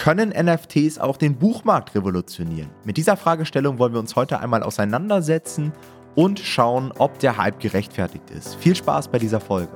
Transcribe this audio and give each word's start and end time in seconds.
Können 0.00 0.30
NFTs 0.30 0.98
auch 0.98 1.18
den 1.18 1.36
Buchmarkt 1.36 1.94
revolutionieren? 1.94 2.70
Mit 2.84 2.96
dieser 2.96 3.18
Fragestellung 3.18 3.78
wollen 3.78 3.92
wir 3.92 4.00
uns 4.00 4.16
heute 4.16 4.40
einmal 4.40 4.62
auseinandersetzen 4.62 5.74
und 6.14 6.40
schauen, 6.40 6.90
ob 6.96 7.18
der 7.18 7.36
Hype 7.36 7.60
gerechtfertigt 7.60 8.30
ist. 8.30 8.54
Viel 8.54 8.74
Spaß 8.74 9.08
bei 9.08 9.18
dieser 9.18 9.40
Folge. 9.40 9.70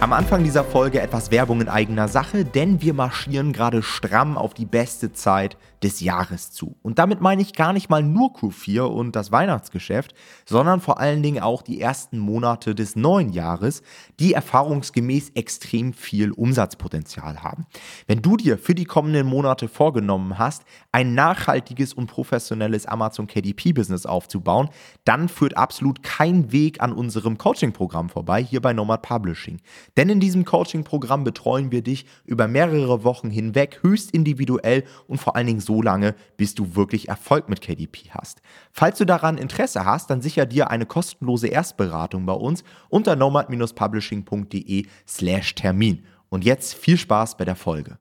Am 0.00 0.12
Anfang 0.12 0.42
dieser 0.42 0.64
Folge 0.64 1.00
etwas 1.00 1.30
Werbung 1.30 1.60
in 1.60 1.68
eigener 1.68 2.08
Sache, 2.08 2.44
denn 2.44 2.82
wir 2.82 2.92
marschieren 2.92 3.52
gerade 3.52 3.84
stramm 3.84 4.36
auf 4.36 4.52
die 4.52 4.66
beste 4.66 5.12
Zeit 5.12 5.56
des 5.82 6.00
Jahres 6.00 6.50
zu. 6.52 6.76
Und 6.82 6.98
damit 6.98 7.20
meine 7.20 7.42
ich 7.42 7.54
gar 7.54 7.72
nicht 7.72 7.90
mal 7.90 8.02
nur 8.02 8.34
Q4 8.34 8.82
und 8.82 9.16
das 9.16 9.32
Weihnachtsgeschäft, 9.32 10.14
sondern 10.44 10.80
vor 10.80 11.00
allen 11.00 11.22
Dingen 11.22 11.42
auch 11.42 11.62
die 11.62 11.80
ersten 11.80 12.18
Monate 12.18 12.74
des 12.74 12.94
neuen 12.94 13.32
Jahres, 13.32 13.82
die 14.20 14.32
erfahrungsgemäß 14.32 15.30
extrem 15.34 15.92
viel 15.92 16.30
Umsatzpotenzial 16.30 17.42
haben. 17.42 17.66
Wenn 18.06 18.22
du 18.22 18.36
dir 18.36 18.58
für 18.58 18.74
die 18.74 18.84
kommenden 18.84 19.26
Monate 19.26 19.68
vorgenommen 19.68 20.38
hast, 20.38 20.62
ein 20.92 21.14
nachhaltiges 21.14 21.94
und 21.94 22.06
professionelles 22.06 22.86
Amazon 22.86 23.26
KDP-Business 23.26 24.06
aufzubauen, 24.06 24.68
dann 25.04 25.28
führt 25.28 25.56
absolut 25.56 26.02
kein 26.02 26.52
Weg 26.52 26.80
an 26.80 26.92
unserem 26.92 27.38
Coaching-Programm 27.38 28.08
vorbei, 28.08 28.42
hier 28.42 28.60
bei 28.60 28.72
Nomad 28.72 29.02
Publishing. 29.02 29.60
Denn 29.96 30.08
in 30.08 30.20
diesem 30.20 30.44
Coaching-Programm 30.44 31.24
betreuen 31.24 31.72
wir 31.72 31.82
dich 31.82 32.06
über 32.24 32.46
mehrere 32.46 33.02
Wochen 33.04 33.30
hinweg 33.30 33.80
höchst 33.82 34.12
individuell 34.12 34.84
und 35.08 35.18
vor 35.18 35.34
allen 35.36 35.46
Dingen 35.46 35.60
so 35.60 35.71
lange, 35.80 36.14
bis 36.36 36.54
du 36.54 36.74
wirklich 36.74 37.08
Erfolg 37.08 37.48
mit 37.48 37.60
KDP 37.60 38.10
hast. 38.10 38.42
Falls 38.72 38.98
du 38.98 39.06
daran 39.06 39.38
Interesse 39.38 39.86
hast, 39.86 40.10
dann 40.10 40.20
sicher 40.20 40.44
dir 40.44 40.70
eine 40.70 40.84
kostenlose 40.84 41.46
Erstberatung 41.46 42.26
bei 42.26 42.34
uns 42.34 42.64
unter 42.90 43.16
nomad-publishing.de 43.16 44.86
slash 45.06 45.54
Termin. 45.54 46.04
Und 46.28 46.44
jetzt 46.44 46.74
viel 46.74 46.98
Spaß 46.98 47.36
bei 47.36 47.44
der 47.44 47.56
Folge. 47.56 47.98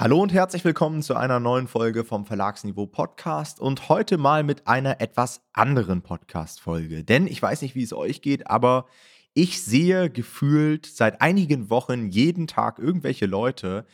Hallo 0.00 0.22
und 0.22 0.32
herzlich 0.32 0.64
willkommen 0.64 1.02
zu 1.02 1.16
einer 1.16 1.40
neuen 1.40 1.66
Folge 1.66 2.04
vom 2.04 2.24
Verlagsniveau 2.24 2.86
Podcast 2.86 3.58
und 3.58 3.88
heute 3.88 4.16
mal 4.16 4.44
mit 4.44 4.68
einer 4.68 5.00
etwas 5.00 5.40
anderen 5.52 6.02
Podcast-Folge. 6.02 7.02
Denn 7.02 7.26
ich 7.26 7.42
weiß 7.42 7.62
nicht, 7.62 7.74
wie 7.74 7.82
es 7.82 7.92
euch 7.92 8.22
geht, 8.22 8.48
aber 8.48 8.86
ich 9.34 9.60
sehe 9.60 10.08
gefühlt 10.08 10.86
seit 10.86 11.20
einigen 11.20 11.68
Wochen 11.68 12.10
jeden 12.10 12.46
Tag 12.46 12.78
irgendwelche 12.78 13.26
Leute, 13.26 13.86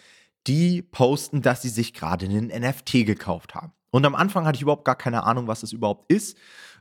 die 0.47 0.83
posten, 0.83 1.43
dass 1.43 1.63
sie 1.63 1.69
sich 1.69 1.95
gerade 1.95 2.27
einen 2.27 2.49
NFT 2.49 3.07
gekauft 3.07 3.55
haben. 3.55 3.73
Und 3.91 4.05
am 4.05 4.15
Anfang 4.15 4.45
hatte 4.45 4.57
ich 4.57 4.63
überhaupt 4.63 4.85
gar 4.85 4.97
keine 4.97 5.23
Ahnung, 5.23 5.47
was 5.47 5.61
das 5.61 5.73
überhaupt 5.73 6.11
ist. 6.13 6.37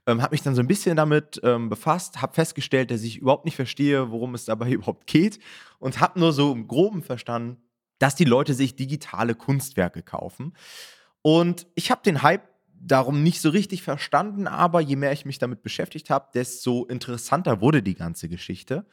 Ähm, 0.05 0.21
habe 0.21 0.33
mich 0.33 0.41
dann 0.41 0.55
so 0.55 0.61
ein 0.61 0.67
bisschen 0.67 0.97
damit 0.97 1.39
ähm, 1.43 1.69
befasst, 1.69 2.21
habe 2.21 2.33
festgestellt, 2.33 2.91
dass 2.91 3.03
ich 3.03 3.17
überhaupt 3.17 3.45
nicht 3.45 3.55
verstehe, 3.55 4.11
worum 4.11 4.35
es 4.35 4.45
dabei 4.45 4.71
überhaupt 4.71 5.07
geht 5.07 5.39
und 5.79 5.99
habe 5.99 6.19
nur 6.19 6.33
so 6.33 6.51
im 6.51 6.67
Groben 6.67 7.03
verstanden, 7.03 7.61
dass 7.99 8.15
die 8.15 8.25
Leute 8.25 8.53
sich 8.53 8.75
digitale 8.75 9.35
Kunstwerke 9.35 10.01
kaufen. 10.01 10.53
Und 11.21 11.67
ich 11.75 11.89
habe 11.89 12.01
den 12.03 12.21
Hype 12.21 12.49
darum 12.85 13.23
nicht 13.23 13.39
so 13.39 13.49
richtig 13.49 13.81
verstanden, 13.81 14.47
aber 14.47 14.81
je 14.81 14.97
mehr 14.97 15.13
ich 15.13 15.25
mich 15.25 15.39
damit 15.39 15.61
beschäftigt 15.61 16.09
habe, 16.09 16.27
desto 16.33 16.85
interessanter 16.85 17.61
wurde 17.61 17.81
die 17.81 17.95
ganze 17.95 18.27
Geschichte. 18.27 18.85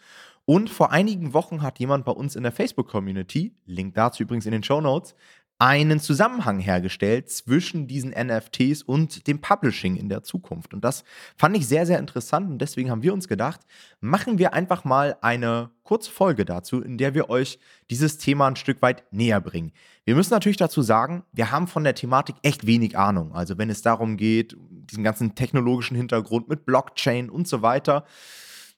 Und 0.44 0.70
vor 0.70 0.90
einigen 0.90 1.32
Wochen 1.32 1.62
hat 1.62 1.78
jemand 1.78 2.04
bei 2.04 2.12
uns 2.12 2.34
in 2.34 2.42
der 2.42 2.52
Facebook-Community, 2.52 3.54
Link 3.66 3.94
dazu 3.94 4.22
übrigens 4.22 4.46
in 4.46 4.52
den 4.52 4.62
Show 4.62 4.80
Notes, 4.80 5.14
einen 5.60 6.00
Zusammenhang 6.00 6.58
hergestellt 6.58 7.28
zwischen 7.28 7.86
diesen 7.86 8.12
NFTs 8.12 8.82
und 8.82 9.26
dem 9.26 9.42
Publishing 9.42 9.94
in 9.96 10.08
der 10.08 10.22
Zukunft. 10.22 10.72
Und 10.72 10.82
das 10.82 11.04
fand 11.36 11.54
ich 11.54 11.68
sehr, 11.68 11.84
sehr 11.84 11.98
interessant 11.98 12.50
und 12.50 12.62
deswegen 12.62 12.90
haben 12.90 13.02
wir 13.02 13.12
uns 13.12 13.28
gedacht, 13.28 13.60
machen 14.00 14.38
wir 14.38 14.54
einfach 14.54 14.84
mal 14.84 15.18
eine 15.20 15.70
kurze 15.82 16.10
Folge 16.10 16.46
dazu, 16.46 16.80
in 16.80 16.96
der 16.96 17.12
wir 17.12 17.28
euch 17.28 17.58
dieses 17.90 18.16
Thema 18.16 18.46
ein 18.46 18.56
Stück 18.56 18.80
weit 18.80 19.04
näher 19.12 19.42
bringen. 19.42 19.72
Wir 20.06 20.14
müssen 20.14 20.32
natürlich 20.32 20.56
dazu 20.56 20.80
sagen, 20.80 21.24
wir 21.30 21.50
haben 21.50 21.66
von 21.66 21.84
der 21.84 21.94
Thematik 21.94 22.36
echt 22.40 22.66
wenig 22.66 22.96
Ahnung. 22.96 23.34
Also 23.34 23.58
wenn 23.58 23.68
es 23.68 23.82
darum 23.82 24.16
geht, 24.16 24.56
diesen 24.70 25.04
ganzen 25.04 25.34
technologischen 25.34 25.94
Hintergrund 25.94 26.48
mit 26.48 26.64
Blockchain 26.64 27.28
und 27.28 27.46
so 27.46 27.60
weiter, 27.60 28.06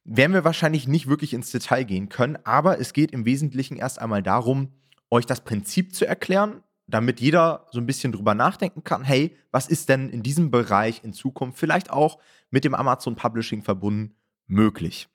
werden 0.04 0.32
wir 0.32 0.44
wahrscheinlich 0.44 0.88
nicht 0.88 1.08
wirklich 1.08 1.32
ins 1.34 1.50
Detail 1.50 1.84
gehen 1.84 2.08
können, 2.08 2.38
aber 2.44 2.80
es 2.80 2.92
geht 2.92 3.12
im 3.12 3.24
Wesentlichen 3.24 3.76
erst 3.76 4.00
einmal 4.00 4.22
darum, 4.22 4.72
euch 5.10 5.26
das 5.26 5.42
Prinzip 5.42 5.94
zu 5.94 6.06
erklären, 6.06 6.62
damit 6.86 7.20
jeder 7.20 7.66
so 7.70 7.78
ein 7.78 7.86
bisschen 7.86 8.12
drüber 8.12 8.34
nachdenken 8.34 8.84
kann, 8.84 9.04
hey, 9.04 9.36
was 9.50 9.68
ist 9.68 9.88
denn 9.88 10.10
in 10.10 10.22
diesem 10.22 10.50
Bereich 10.50 11.04
in 11.04 11.12
Zukunft 11.12 11.58
vielleicht 11.58 11.90
auch 11.90 12.18
mit 12.50 12.64
dem 12.64 12.74
Amazon 12.74 13.14
Publishing 13.14 13.62
verbunden 13.62 14.14
möglich? 14.46 15.08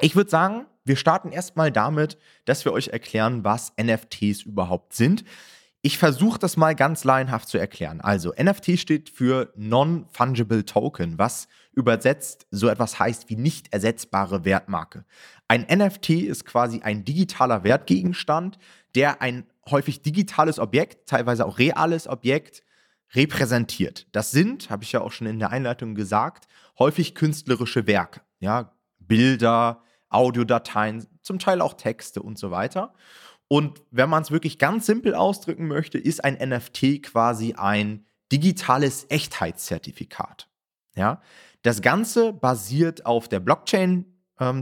Ich 0.00 0.16
würde 0.16 0.30
sagen, 0.30 0.66
wir 0.84 0.96
starten 0.96 1.32
erstmal 1.32 1.72
damit, 1.72 2.18
dass 2.44 2.64
wir 2.64 2.72
euch 2.72 2.88
erklären, 2.88 3.44
was 3.44 3.72
NFTs 3.80 4.42
überhaupt 4.42 4.92
sind. 4.94 5.24
Ich 5.82 5.98
versuche 5.98 6.38
das 6.38 6.56
mal 6.56 6.74
ganz 6.74 7.04
laienhaft 7.04 7.48
zu 7.48 7.58
erklären. 7.58 8.00
Also 8.00 8.32
NFT 8.38 8.78
steht 8.78 9.10
für 9.10 9.52
Non-Fungible 9.56 10.64
Token, 10.64 11.18
was 11.18 11.48
übersetzt 11.74 12.46
so 12.50 12.68
etwas 12.68 12.98
heißt 12.98 13.28
wie 13.30 13.36
nicht 13.36 13.72
ersetzbare 13.72 14.44
Wertmarke. 14.44 15.04
Ein 15.48 15.66
NFT 15.70 16.10
ist 16.10 16.44
quasi 16.44 16.80
ein 16.82 17.04
digitaler 17.04 17.64
Wertgegenstand, 17.64 18.58
der 18.94 19.20
ein 19.22 19.46
häufig 19.68 20.02
digitales 20.02 20.58
Objekt, 20.58 21.08
teilweise 21.08 21.46
auch 21.46 21.58
reales 21.58 22.06
Objekt 22.06 22.62
repräsentiert. 23.14 24.06
Das 24.12 24.30
sind, 24.30 24.70
habe 24.70 24.84
ich 24.84 24.92
ja 24.92 25.00
auch 25.00 25.12
schon 25.12 25.26
in 25.26 25.38
der 25.38 25.50
Einleitung 25.50 25.94
gesagt, 25.94 26.46
häufig 26.78 27.14
künstlerische 27.14 27.86
Werke, 27.86 28.20
ja, 28.40 28.72
Bilder, 28.98 29.82
Audiodateien, 30.08 31.06
zum 31.22 31.38
Teil 31.38 31.60
auch 31.60 31.74
Texte 31.74 32.22
und 32.22 32.38
so 32.38 32.50
weiter. 32.50 32.94
Und 33.48 33.82
wenn 33.90 34.08
man 34.08 34.22
es 34.22 34.30
wirklich 34.30 34.58
ganz 34.58 34.86
simpel 34.86 35.14
ausdrücken 35.14 35.66
möchte, 35.66 35.98
ist 35.98 36.24
ein 36.24 36.34
NFT 36.34 37.02
quasi 37.02 37.54
ein 37.54 38.06
digitales 38.32 39.06
Echtheitszertifikat. 39.10 40.48
Ja? 40.96 41.20
Das 41.62 41.82
Ganze 41.82 42.32
basiert 42.32 43.06
auf 43.06 43.28
der 43.28 43.40
Blockchain 43.40 44.06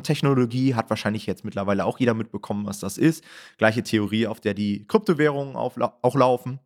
Technologie, 0.02 0.74
hat 0.74 0.90
wahrscheinlich 0.90 1.24
jetzt 1.24 1.46
mittlerweile 1.46 1.86
auch 1.86 1.98
jeder 1.98 2.12
mitbekommen, 2.12 2.66
was 2.66 2.78
das 2.78 2.98
ist. 2.98 3.24
Gleiche 3.56 3.82
Theorie, 3.82 4.26
auf 4.26 4.38
der 4.38 4.52
die 4.52 4.86
Kryptowährungen 4.86 5.56
auch 5.56 6.14
laufen. 6.14 6.60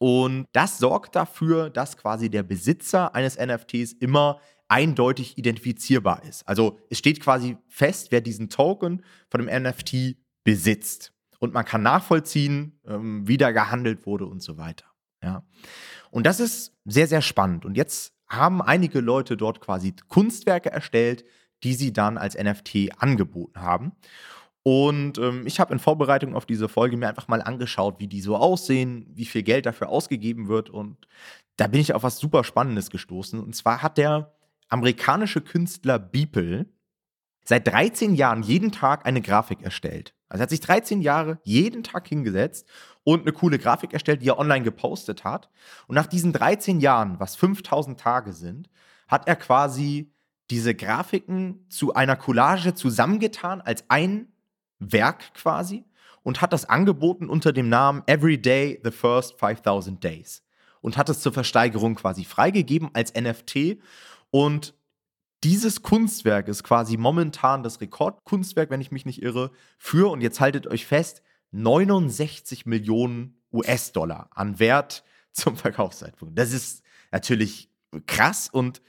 Und 0.00 0.46
das 0.52 0.78
sorgt 0.78 1.14
dafür, 1.14 1.70
dass 1.70 1.96
quasi 1.96 2.28
der 2.28 2.42
Besitzer 2.42 3.14
eines 3.14 3.38
NFTs 3.38 3.92
immer 3.92 4.40
eindeutig 4.66 5.38
identifizierbar 5.38 6.24
ist. 6.24 6.46
Also 6.48 6.78
es 6.90 6.98
steht 6.98 7.20
quasi 7.20 7.56
fest, 7.68 8.10
wer 8.10 8.20
diesen 8.20 8.48
Token 8.48 9.04
von 9.28 9.44
dem 9.44 9.62
NFT 9.62 10.16
besitzt. 10.42 11.12
Und 11.38 11.54
man 11.54 11.64
kann 11.64 11.82
nachvollziehen, 11.82 12.80
ähm, 12.86 13.26
wie 13.28 13.36
da 13.36 13.50
gehandelt 13.50 14.06
wurde 14.06 14.26
und 14.26 14.42
so 14.42 14.56
weiter. 14.56 14.86
Ja. 15.22 15.44
Und 16.10 16.24
das 16.24 16.40
ist 16.40 16.74
sehr, 16.84 17.06
sehr 17.06 17.22
spannend. 17.22 17.64
Und 17.64 17.76
jetzt 17.76 18.14
haben 18.30 18.62
einige 18.62 19.00
Leute 19.00 19.36
dort 19.36 19.60
quasi 19.60 19.94
Kunstwerke 20.08 20.70
erstellt, 20.70 21.24
die 21.62 21.74
sie 21.74 21.92
dann 21.92 22.16
als 22.16 22.38
NFT 22.38 22.90
angeboten 22.98 23.60
haben. 23.60 23.92
Und 24.62 25.18
ähm, 25.18 25.46
ich 25.46 25.58
habe 25.58 25.72
in 25.72 25.78
Vorbereitung 25.78 26.34
auf 26.34 26.46
diese 26.46 26.68
Folge 26.68 26.96
mir 26.96 27.08
einfach 27.08 27.28
mal 27.28 27.42
angeschaut, 27.42 27.98
wie 27.98 28.06
die 28.06 28.20
so 28.20 28.36
aussehen, 28.36 29.06
wie 29.10 29.24
viel 29.24 29.42
Geld 29.42 29.66
dafür 29.66 29.88
ausgegeben 29.88 30.48
wird. 30.48 30.70
Und 30.70 30.96
da 31.56 31.66
bin 31.66 31.80
ich 31.80 31.94
auf 31.94 32.02
was 32.02 32.18
super 32.18 32.44
Spannendes 32.44 32.90
gestoßen. 32.90 33.40
Und 33.40 33.56
zwar 33.56 33.82
hat 33.82 33.98
der 33.98 34.34
amerikanische 34.68 35.40
Künstler 35.40 35.98
Beeple 35.98 36.66
seit 37.44 37.66
13 37.66 38.14
Jahren 38.14 38.42
jeden 38.42 38.70
Tag 38.70 39.06
eine 39.06 39.22
Grafik 39.22 39.62
erstellt. 39.62 40.14
Also 40.28 40.40
er 40.40 40.42
hat 40.42 40.50
sich 40.50 40.60
13 40.60 41.00
Jahre 41.00 41.40
jeden 41.42 41.82
Tag 41.82 42.06
hingesetzt 42.06 42.68
und 43.04 43.22
eine 43.22 43.32
coole 43.32 43.58
Grafik 43.58 43.92
erstellt, 43.92 44.22
die 44.22 44.28
er 44.28 44.38
online 44.38 44.64
gepostet 44.64 45.24
hat. 45.24 45.48
Und 45.86 45.94
nach 45.94 46.06
diesen 46.06 46.32
13 46.32 46.80
Jahren, 46.80 47.18
was 47.18 47.36
5000 47.36 47.98
Tage 47.98 48.32
sind, 48.32 48.68
hat 49.08 49.26
er 49.26 49.36
quasi 49.36 50.12
diese 50.50 50.74
Grafiken 50.74 51.64
zu 51.68 51.94
einer 51.94 52.16
Collage 52.16 52.74
zusammengetan 52.74 53.60
als 53.60 53.84
ein 53.88 54.28
Werk 54.78 55.34
quasi 55.34 55.84
und 56.22 56.40
hat 56.40 56.52
das 56.52 56.68
angeboten 56.68 57.28
unter 57.28 57.52
dem 57.52 57.68
Namen 57.68 58.02
Every 58.06 58.40
Day 58.40 58.80
the 58.84 58.90
First 58.90 59.38
5000 59.38 60.02
Days 60.02 60.42
und 60.80 60.96
hat 60.96 61.08
es 61.08 61.20
zur 61.20 61.32
Versteigerung 61.32 61.94
quasi 61.94 62.24
freigegeben 62.24 62.90
als 62.92 63.14
NFT 63.14 63.78
und 64.30 64.74
dieses 65.42 65.82
Kunstwerk 65.82 66.48
ist 66.48 66.64
quasi 66.64 66.98
momentan 66.98 67.62
das 67.62 67.80
Rekordkunstwerk, 67.80 68.68
wenn 68.70 68.82
ich 68.82 68.90
mich 68.90 69.06
nicht 69.06 69.22
irre, 69.22 69.50
für, 69.78 70.10
und 70.10 70.20
jetzt 70.20 70.38
haltet 70.40 70.66
euch 70.66 70.84
fest, 70.84 71.22
69 71.52 72.66
Millionen 72.66 73.40
US-Dollar 73.52 74.30
an 74.34 74.58
Wert 74.58 75.04
zum 75.32 75.56
Verkaufszeitpunkt. 75.56 76.38
Das 76.38 76.52
ist 76.52 76.82
natürlich 77.12 77.70
krass 78.06 78.48
und 78.48 78.82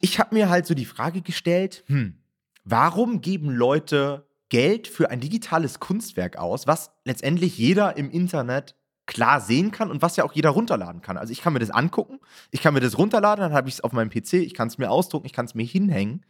ich 0.00 0.18
habe 0.18 0.34
mir 0.34 0.48
halt 0.50 0.66
so 0.66 0.74
die 0.74 0.84
Frage 0.84 1.22
gestellt, 1.22 1.84
hm, 1.86 2.18
warum 2.64 3.20
geben 3.20 3.50
Leute 3.50 4.26
Geld 4.48 4.86
für 4.86 5.10
ein 5.10 5.20
digitales 5.20 5.80
Kunstwerk 5.80 6.36
aus, 6.36 6.66
was 6.66 6.90
letztendlich 7.04 7.56
jeder 7.58 7.96
im 7.96 8.10
Internet 8.10 8.76
klar 9.06 9.40
sehen 9.40 9.70
kann 9.70 9.90
und 9.90 10.02
was 10.02 10.16
ja 10.16 10.24
auch 10.24 10.32
jeder 10.32 10.50
runterladen 10.50 11.02
kann. 11.02 11.16
Also 11.16 11.32
ich 11.32 11.40
kann 11.40 11.52
mir 11.52 11.58
das 11.58 11.70
angucken, 11.70 12.20
ich 12.50 12.62
kann 12.62 12.74
mir 12.74 12.80
das 12.80 12.96
runterladen, 12.96 13.42
dann 13.42 13.52
habe 13.52 13.68
ich 13.68 13.74
es 13.74 13.80
auf 13.80 13.92
meinem 13.92 14.10
PC, 14.10 14.34
ich 14.34 14.54
kann 14.54 14.68
es 14.68 14.78
mir 14.78 14.90
ausdrucken, 14.90 15.26
ich 15.26 15.32
kann 15.32 15.46
es 15.46 15.54
mir 15.54 15.64
hinhängen. 15.64 16.24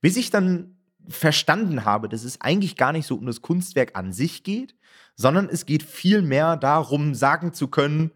Bis 0.00 0.16
ich 0.16 0.30
dann 0.30 0.79
verstanden 1.10 1.84
habe, 1.84 2.08
dass 2.08 2.24
es 2.24 2.40
eigentlich 2.40 2.76
gar 2.76 2.92
nicht 2.92 3.06
so 3.06 3.16
um 3.16 3.26
das 3.26 3.42
Kunstwerk 3.42 3.96
an 3.96 4.12
sich 4.12 4.42
geht, 4.44 4.74
sondern 5.16 5.48
es 5.48 5.66
geht 5.66 5.82
vielmehr 5.82 6.56
darum, 6.56 7.14
sagen 7.14 7.52
zu 7.52 7.68
können, 7.68 8.10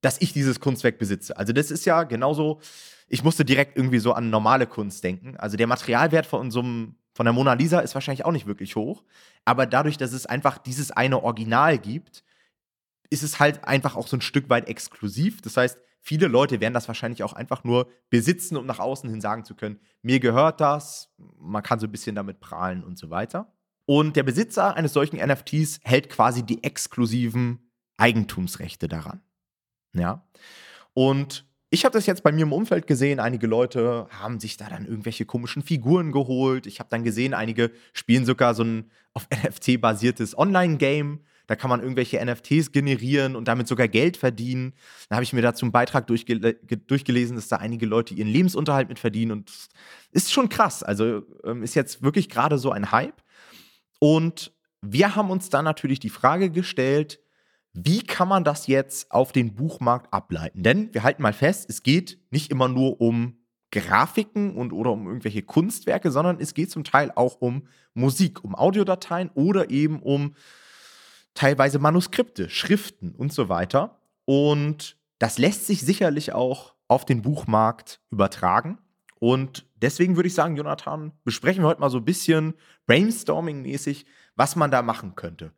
dass 0.00 0.20
ich 0.20 0.32
dieses 0.32 0.60
Kunstwerk 0.60 0.98
besitze. 0.98 1.36
Also 1.36 1.52
das 1.52 1.70
ist 1.70 1.86
ja 1.86 2.02
genauso, 2.04 2.60
ich 3.08 3.24
musste 3.24 3.44
direkt 3.44 3.76
irgendwie 3.76 3.98
so 3.98 4.12
an 4.12 4.30
normale 4.30 4.66
Kunst 4.66 5.02
denken. 5.02 5.36
Also 5.38 5.56
der 5.56 5.66
Materialwert 5.66 6.26
von 6.26 6.50
so 6.50 6.62
von 7.16 7.26
der 7.26 7.32
Mona 7.32 7.52
Lisa 7.52 7.78
ist 7.78 7.94
wahrscheinlich 7.94 8.24
auch 8.24 8.32
nicht 8.32 8.46
wirklich 8.46 8.74
hoch, 8.74 9.04
aber 9.44 9.66
dadurch, 9.66 9.96
dass 9.96 10.12
es 10.12 10.26
einfach 10.26 10.58
dieses 10.58 10.90
eine 10.90 11.22
Original 11.22 11.78
gibt, 11.78 12.24
ist 13.08 13.22
es 13.22 13.38
halt 13.38 13.64
einfach 13.64 13.94
auch 13.94 14.08
so 14.08 14.16
ein 14.16 14.20
Stück 14.20 14.50
weit 14.50 14.68
exklusiv. 14.68 15.40
Das 15.40 15.56
heißt, 15.56 15.78
viele 16.04 16.28
Leute 16.28 16.60
werden 16.60 16.74
das 16.74 16.86
wahrscheinlich 16.86 17.22
auch 17.22 17.32
einfach 17.32 17.64
nur 17.64 17.88
besitzen, 18.10 18.56
um 18.56 18.66
nach 18.66 18.78
außen 18.78 19.08
hin 19.10 19.20
sagen 19.20 19.44
zu 19.44 19.54
können, 19.54 19.80
mir 20.02 20.20
gehört 20.20 20.60
das, 20.60 21.12
man 21.38 21.62
kann 21.62 21.80
so 21.80 21.86
ein 21.86 21.92
bisschen 21.92 22.14
damit 22.14 22.40
prahlen 22.40 22.84
und 22.84 22.98
so 22.98 23.10
weiter. 23.10 23.52
Und 23.86 24.14
der 24.16 24.22
Besitzer 24.22 24.76
eines 24.76 24.92
solchen 24.92 25.16
NFTs 25.16 25.80
hält 25.82 26.10
quasi 26.10 26.42
die 26.42 26.62
exklusiven 26.62 27.70
Eigentumsrechte 27.96 28.86
daran. 28.86 29.22
Ja. 29.94 30.26
Und 30.92 31.46
ich 31.70 31.84
habe 31.84 31.94
das 31.94 32.06
jetzt 32.06 32.22
bei 32.22 32.32
mir 32.32 32.42
im 32.42 32.52
Umfeld 32.52 32.86
gesehen. 32.86 33.18
Einige 33.18 33.46
Leute 33.46 34.06
haben 34.10 34.40
sich 34.40 34.56
da 34.56 34.68
dann 34.68 34.86
irgendwelche 34.86 35.24
komischen 35.24 35.62
Figuren 35.62 36.12
geholt. 36.12 36.66
Ich 36.66 36.80
habe 36.80 36.88
dann 36.90 37.02
gesehen, 37.02 37.34
einige 37.34 37.72
spielen 37.92 38.26
sogar 38.26 38.54
so 38.54 38.62
ein 38.62 38.90
auf 39.12 39.26
NFT 39.30 39.80
basiertes 39.80 40.36
Online-Game. 40.36 41.20
Da 41.46 41.56
kann 41.56 41.70
man 41.70 41.80
irgendwelche 41.80 42.24
NFTs 42.24 42.72
generieren 42.72 43.36
und 43.36 43.48
damit 43.48 43.68
sogar 43.68 43.88
Geld 43.88 44.16
verdienen. 44.16 44.72
Da 45.08 45.16
habe 45.16 45.24
ich 45.24 45.32
mir 45.32 45.42
dazu 45.42 45.64
einen 45.64 45.72
Beitrag 45.72 46.06
durchge 46.06 46.38
durchgelesen, 46.38 47.36
dass 47.36 47.48
da 47.48 47.56
einige 47.56 47.86
Leute 47.86 48.14
ihren 48.14 48.28
Lebensunterhalt 48.28 48.88
mit 48.88 48.98
verdienen. 48.98 49.32
Und 49.32 49.50
ist 50.12 50.32
schon 50.32 50.48
krass. 50.48 50.82
Also 50.82 51.22
ähm, 51.44 51.62
ist 51.62 51.74
jetzt 51.74 52.02
wirklich 52.02 52.28
gerade 52.28 52.58
so 52.58 52.70
ein 52.70 52.92
Hype. 52.92 53.22
Und 53.98 54.52
wir 54.80 55.16
haben 55.16 55.30
uns 55.30 55.50
dann 55.50 55.64
natürlich 55.64 56.00
die 56.00 56.10
Frage 56.10 56.50
gestellt, 56.50 57.20
wie 57.72 58.02
kann 58.02 58.28
man 58.28 58.44
das 58.44 58.66
jetzt 58.66 59.10
auf 59.10 59.32
den 59.32 59.54
Buchmarkt 59.54 60.12
ableiten? 60.12 60.62
Denn 60.62 60.94
wir 60.94 61.02
halten 61.02 61.22
mal 61.22 61.32
fest, 61.32 61.68
es 61.68 61.82
geht 61.82 62.18
nicht 62.30 62.50
immer 62.50 62.68
nur 62.68 63.00
um 63.00 63.38
Grafiken 63.72 64.54
und 64.54 64.72
oder 64.72 64.92
um 64.92 65.08
irgendwelche 65.08 65.42
Kunstwerke, 65.42 66.12
sondern 66.12 66.38
es 66.38 66.54
geht 66.54 66.70
zum 66.70 66.84
Teil 66.84 67.10
auch 67.16 67.40
um 67.40 67.66
Musik, 67.92 68.44
um 68.44 68.54
Audiodateien 68.54 69.30
oder 69.34 69.70
eben 69.70 70.00
um 70.00 70.34
teilweise 71.34 71.78
Manuskripte, 71.78 72.48
Schriften 72.48 73.14
und 73.14 73.32
so 73.32 73.48
weiter. 73.48 73.98
Und 74.24 74.96
das 75.18 75.38
lässt 75.38 75.66
sich 75.66 75.82
sicherlich 75.82 76.32
auch 76.32 76.74
auf 76.88 77.04
den 77.04 77.22
Buchmarkt 77.22 78.00
übertragen. 78.10 78.78
Und 79.18 79.66
deswegen 79.76 80.16
würde 80.16 80.26
ich 80.26 80.34
sagen, 80.34 80.56
Jonathan, 80.56 81.12
besprechen 81.24 81.62
wir 81.62 81.68
heute 81.68 81.80
mal 81.80 81.90
so 81.90 81.98
ein 81.98 82.04
bisschen 82.04 82.54
brainstorming-mäßig, 82.86 84.04
was 84.36 84.56
man 84.56 84.70
da 84.70 84.82
machen 84.82 85.14
könnte. 85.14 85.52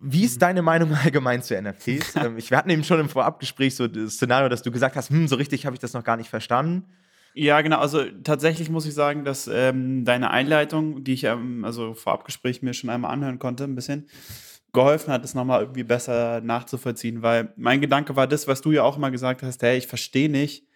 Wie 0.00 0.24
ist 0.24 0.36
mhm. 0.36 0.40
deine 0.40 0.62
Meinung 0.62 0.94
allgemein 0.94 1.42
zu 1.42 1.60
NFTs? 1.60 2.14
Ähm, 2.24 2.36
wir 2.36 2.56
hatten 2.56 2.70
eben 2.70 2.84
schon 2.84 3.00
im 3.00 3.08
Vorabgespräch 3.08 3.74
so 3.74 3.88
das 3.88 4.14
Szenario, 4.14 4.48
dass 4.48 4.62
du 4.62 4.70
gesagt 4.70 4.96
hast, 4.96 5.10
hm, 5.10 5.26
so 5.26 5.36
richtig 5.36 5.66
habe 5.66 5.74
ich 5.74 5.80
das 5.80 5.92
noch 5.92 6.04
gar 6.04 6.16
nicht 6.16 6.30
verstanden. 6.30 6.86
Ja, 7.36 7.60
genau. 7.62 7.78
Also 7.78 8.04
tatsächlich 8.22 8.70
muss 8.70 8.86
ich 8.86 8.94
sagen, 8.94 9.24
dass 9.24 9.48
ähm, 9.48 10.04
deine 10.04 10.30
Einleitung, 10.30 11.02
die 11.02 11.14
ich 11.14 11.24
ähm, 11.24 11.64
also 11.64 11.92
Vorabgespräch 11.94 12.62
mir 12.62 12.74
schon 12.74 12.90
einmal 12.90 13.10
anhören 13.10 13.40
konnte, 13.40 13.64
ein 13.64 13.74
bisschen 13.74 14.08
geholfen 14.72 15.12
hat, 15.12 15.24
es 15.24 15.34
nochmal 15.34 15.60
irgendwie 15.62 15.84
besser 15.84 16.40
nachzuvollziehen, 16.40 17.22
weil 17.22 17.52
mein 17.56 17.80
Gedanke 17.80 18.16
war 18.16 18.26
das, 18.28 18.48
was 18.48 18.60
du 18.60 18.72
ja 18.72 18.82
auch 18.84 18.96
immer 18.96 19.10
gesagt 19.10 19.42
hast, 19.42 19.62
hey, 19.62 19.78
ich 19.78 19.86
verstehe 19.86 20.28
nicht, 20.28 20.66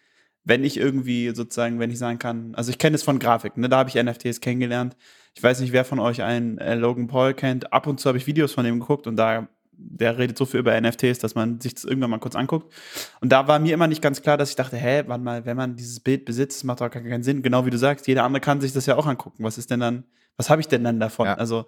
wenn 0.45 0.65
ich 0.65 0.77
irgendwie 0.79 1.31
sozusagen, 1.35 1.79
wenn 1.81 1.91
ich 1.91 1.99
sagen 1.99 2.19
kann, 2.19 2.55
also 2.55 2.71
ich 2.71 2.79
kenne 2.79 2.97
es 2.97 3.03
von 3.03 3.19
Grafiken, 3.19 3.61
ne, 3.63 3.69
da 3.69 3.79
habe 3.79 3.91
ich 3.91 4.03
NFTs 4.03 4.41
kennengelernt. 4.41 4.97
Ich 5.35 5.43
weiß 5.43 5.61
nicht, 5.61 5.73
wer 5.73 5.85
von 5.85 5.99
euch 6.01 6.23
einen 6.23 6.59
äh, 6.59 6.75
Logan 6.75 7.07
Paul 7.09 7.35
kennt. 7.35 7.73
Ab 7.73 7.87
und 7.87 8.01
zu 8.01 8.09
habe 8.09 8.19
ich 8.19 8.27
Videos 8.27 8.53
von 8.53 8.67
ihm 8.67 8.81
geguckt 8.81 9.07
und 9.07 9.17
da 9.17 9.49
der 9.79 10.19
redet 10.19 10.37
so 10.37 10.45
viel 10.45 10.61
über 10.61 10.79
NFTs, 10.79 11.19
dass 11.21 11.35
man 11.35 11.61
sich 11.61 11.75
das 11.75 11.85
irgendwann 11.85 12.11
mal 12.11 12.19
kurz 12.19 12.35
anguckt. 12.35 12.73
Und 13.21 13.31
da 13.31 13.47
war 13.47 13.59
mir 13.59 13.73
immer 13.73 13.87
nicht 13.87 14.03
ganz 14.03 14.21
klar, 14.23 14.37
dass 14.37 14.51
ich 14.51 14.57
dachte, 14.57 14.77
hä, 14.77 15.05
wann 15.07 15.23
mal, 15.23 15.47
wenn 15.47 15.57
man 15.57 15.77
dieses 15.77 16.01
Bild 16.01 16.25
besitzt, 16.25 16.65
macht 16.65 16.81
doch 16.81 16.91
gar 16.91 17.03
keinen 17.03 17.23
Sinn. 17.23 17.43
Genau 17.43 17.65
wie 17.65 17.71
du 17.71 17.79
sagst, 17.79 18.07
jeder 18.07 18.25
andere 18.25 18.41
kann 18.41 18.61
sich 18.61 18.73
das 18.73 18.87
ja 18.87 18.97
auch 18.97 19.07
angucken. 19.07 19.45
Was 19.45 19.57
ist 19.57 19.71
denn 19.71 19.81
dann, 19.81 20.05
was 20.37 20.51
habe 20.51 20.61
ich 20.61 20.69
denn 20.69 20.85
dann 20.85 21.01
davon? 21.01 21.27
Ja. 21.27 21.35
Also, 21.35 21.67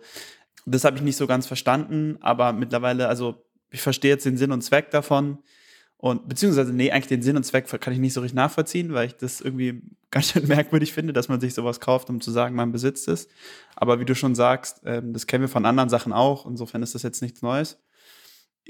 das 0.67 0.85
habe 0.85 0.97
ich 0.97 1.03
nicht 1.03 1.17
so 1.17 1.27
ganz 1.27 1.47
verstanden, 1.47 2.19
aber 2.21 2.53
mittlerweile, 2.53 3.09
also 3.09 3.47
ich 3.71 3.81
verstehe 3.81 4.11
jetzt 4.11 4.27
den 4.27 4.37
Sinn 4.37 4.53
und 4.53 4.63
Zweck 4.63 4.91
davon. 4.91 5.39
Und 5.97 6.29
beziehungsweise, 6.29 6.73
nee, 6.73 6.91
eigentlich 6.91 7.09
den 7.09 7.23
Sinn 7.23 7.37
und 7.37 7.45
Zweck 7.45 7.69
kann 7.81 7.93
ich 7.93 7.99
nicht 7.99 8.15
so 8.15 8.23
richtig 8.23 8.35
nachvollziehen, 8.35 8.95
weil 8.95 9.07
ich 9.07 9.17
das 9.17 9.41
irgendwie 9.41 9.83
ganz 10.11 10.33
schön 10.33 10.49
merkwürdig 10.49 10.93
finde, 10.93 11.13
dass 11.13 11.29
man 11.29 11.41
sich 11.41 11.55
sowas 11.55 11.79
kauft, 11.79 12.11
um 12.11 12.21
zu 12.21 12.31
sagen, 12.31 12.57
man 12.57 12.73
besitzt 12.73 13.07
es. 13.07 13.29
Aber 13.77 14.01
wie 14.01 14.05
du 14.05 14.15
schon 14.15 14.35
sagst, 14.35 14.81
ähm, 14.85 15.13
das 15.13 15.27
kennen 15.27 15.43
wir 15.43 15.49
von 15.49 15.67
anderen 15.67 15.91
Sachen 15.91 16.13
auch. 16.13 16.47
Insofern 16.47 16.83
ist 16.83 16.95
das 16.95 17.03
jetzt 17.03 17.23
nichts 17.23 17.43
Neues. 17.43 17.79